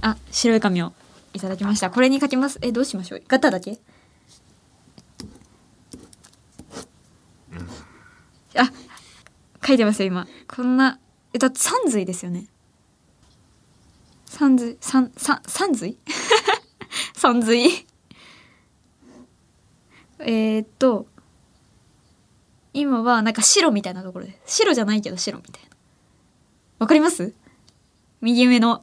[0.00, 0.92] あ、白い紙を
[1.32, 1.90] いただきました。
[1.90, 2.58] これに書きます。
[2.62, 3.78] え、どうしましょうガタだけ
[8.56, 8.72] あ、
[9.66, 10.26] 書いてますよ、今。
[10.48, 10.98] こんな、
[11.32, 12.46] え、だって三髄ですよね。
[14.26, 15.98] 三髄、三、三、三髄
[17.14, 17.86] 三髄
[20.18, 21.06] えっと、
[22.72, 24.38] 今はなんか白みたいなところで。
[24.46, 25.68] 白じゃないけど白みたいな。
[26.78, 27.32] わかります？
[28.20, 28.82] 右上の。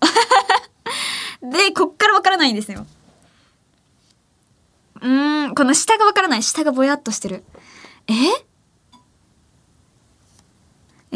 [1.42, 2.86] で、こっからわからないんですよ。
[5.02, 6.44] うん、この下がわからない。
[6.44, 7.44] 下がぼやっとしてる。
[8.08, 8.14] え？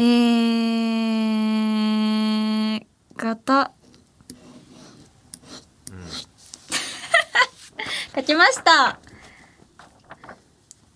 [2.76, 2.86] ー、
[3.16, 3.72] 型。
[8.14, 9.00] 書きました。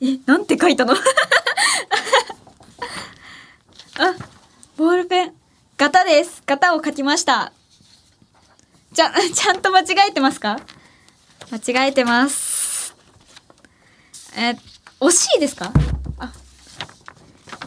[0.01, 0.95] え、なんて書いたの？
[0.95, 0.99] あ、
[4.77, 5.35] ボールペン。
[5.77, 6.41] 型です。
[6.47, 7.53] 型を書きました。
[8.95, 10.61] ちゃ、 ちゃんと間違えてますか？
[11.51, 12.95] 間違えてます。
[14.37, 14.57] え、
[15.01, 15.73] 惜しいですか？
[16.21, 16.33] あ、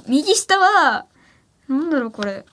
[0.07, 1.07] 右下は、
[1.67, 2.45] なんだろうこれ。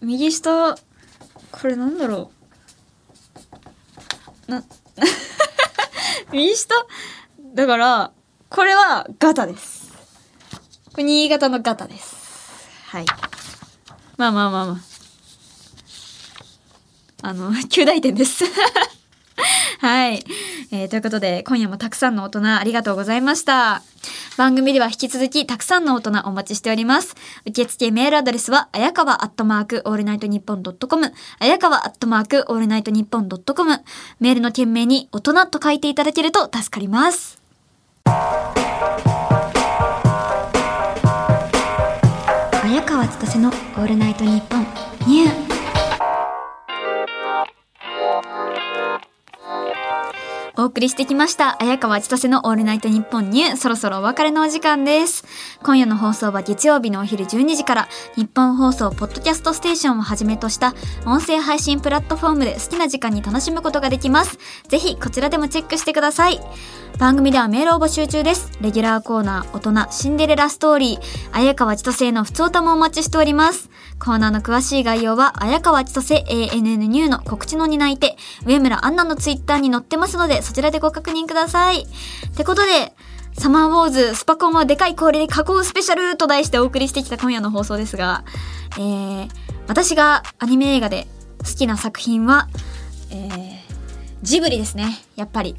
[0.00, 2.30] 右下、これなんだろ
[4.48, 4.50] う。
[4.50, 4.62] な、
[6.32, 6.74] 右下？
[7.54, 8.12] だから、
[8.48, 9.92] これはガタです。
[10.92, 12.68] これ新潟のガタです。
[12.86, 13.06] はい。
[14.16, 14.96] まあまあまあまあ。
[17.22, 18.44] あの、 9大点です。
[19.80, 20.24] はい、
[20.70, 23.82] えーということで、今夜もたくさんの大人ありがとうございました。
[24.36, 27.14] 番組では引き続きたくさんの大人お待ちしております。
[27.46, 33.82] 受付メールアドレスは、あやかわアットマークオールナイトニッポンドットコム、あやかわアットマークオールナイトニッポンドットコム、
[34.20, 37.40] メールの件名に大人と書いていただけると助かります。
[42.62, 44.66] 綾川千歳のオールナイトニッポン
[45.06, 45.45] ニュー
[50.58, 51.62] お送りしてきました。
[51.62, 53.56] 綾川千歳のオールナイトニッポンニュー。
[53.58, 55.26] そろそろお別れのお時間です。
[55.62, 64.38] 今夜の放送は月曜日のお昼12時から、日本放送ポッドキャストステーションをはじめとした音声配信プラットフォームで好きな時間に楽しむことができます。
[64.68, 66.40] ぜひこちらでもチェックしてください。
[66.98, 68.50] 番組ではメールを募集中です。
[68.62, 73.68] レギュラーコーナー、大人、シンデレラストーリー、綾川千歳の普通歌もお待ちしております。
[73.98, 81.82] コーナーの詳しい概要は、綾川千歳 ANN ニューの告知の担い手、上村アンナのツイッターに載ってますので、そちらでご確認ください。
[81.82, 81.86] っ
[82.36, 82.94] てことで、
[83.38, 88.24] サマーウォーズスパコンはでかい氷で囲うスペシャルと題してお送りしてきた今夜の放送ですが、
[88.78, 89.28] えー、
[89.66, 91.08] 私がアニメ映画で
[91.40, 92.48] 好きな作品は、
[93.10, 93.58] えー、
[94.22, 95.00] ジブリですね。
[95.16, 95.56] やっぱり。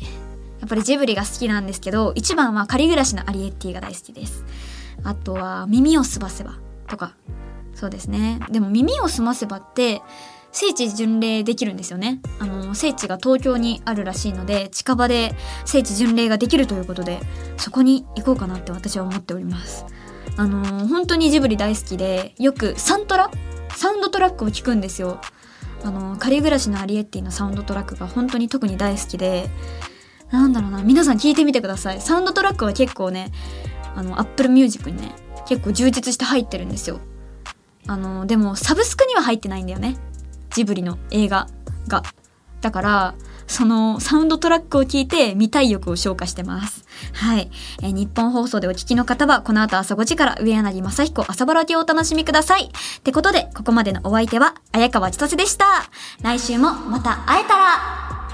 [0.59, 4.43] やっぱりジブリが好きなんですけど、一番は仮暮らしのアリエッティが大好きです。
[5.03, 6.55] あとは、耳をすばせば
[6.87, 7.13] とか、
[7.75, 8.39] そうですね。
[8.49, 10.01] でも耳をすませばって、
[10.59, 12.19] 聖地巡礼できるんですよね。
[12.39, 15.35] あの、聖地が東京にあるらしいので、近場で
[15.65, 17.19] 聖地巡礼ができるということで、
[17.57, 19.85] そこに行こうかなって私は思っております。
[20.35, 23.29] あの、本当にジブリ大好きで、よくサントラ？
[23.75, 25.21] サウンドトラックを聴くんですよ。
[25.83, 29.51] あの、仮暮らしのアリエッティのサウンドトラックが本当に特に大好きで、
[30.31, 32.01] なんだろうな、皆さん聞いてみてください。
[32.01, 33.31] サウンドトラックは結構ね、
[33.95, 35.13] あの、Apple Music にね、
[35.47, 36.99] 結構充実して入ってるんですよ。
[37.85, 39.97] あの、でもサブスクには入ってないんだよね。
[40.51, 41.47] ジブリの映画
[41.87, 42.03] が。
[42.61, 43.15] だから、
[43.47, 46.85] そのサウンドトラックを聞いて見たい欲を消化してます。
[47.13, 47.49] はい。
[47.81, 52.65] え日本放送でお聞きの方は、この後朝5時から上柳正彦朝バラティをお楽しみください。
[52.65, 55.65] ってことで、ここまでのお相手は、綾川千歳でした。
[56.21, 58.26] 来週もまた会えたら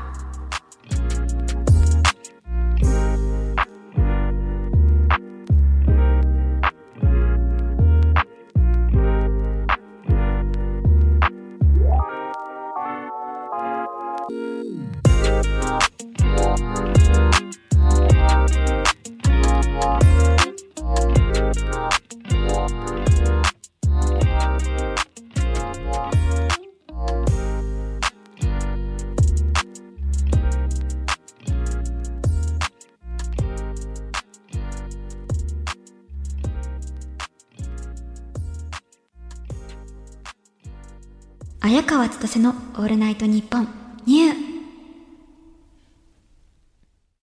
[41.74, 43.68] 早川千歳のオールナイトニッポン
[44.06, 44.53] ニュー。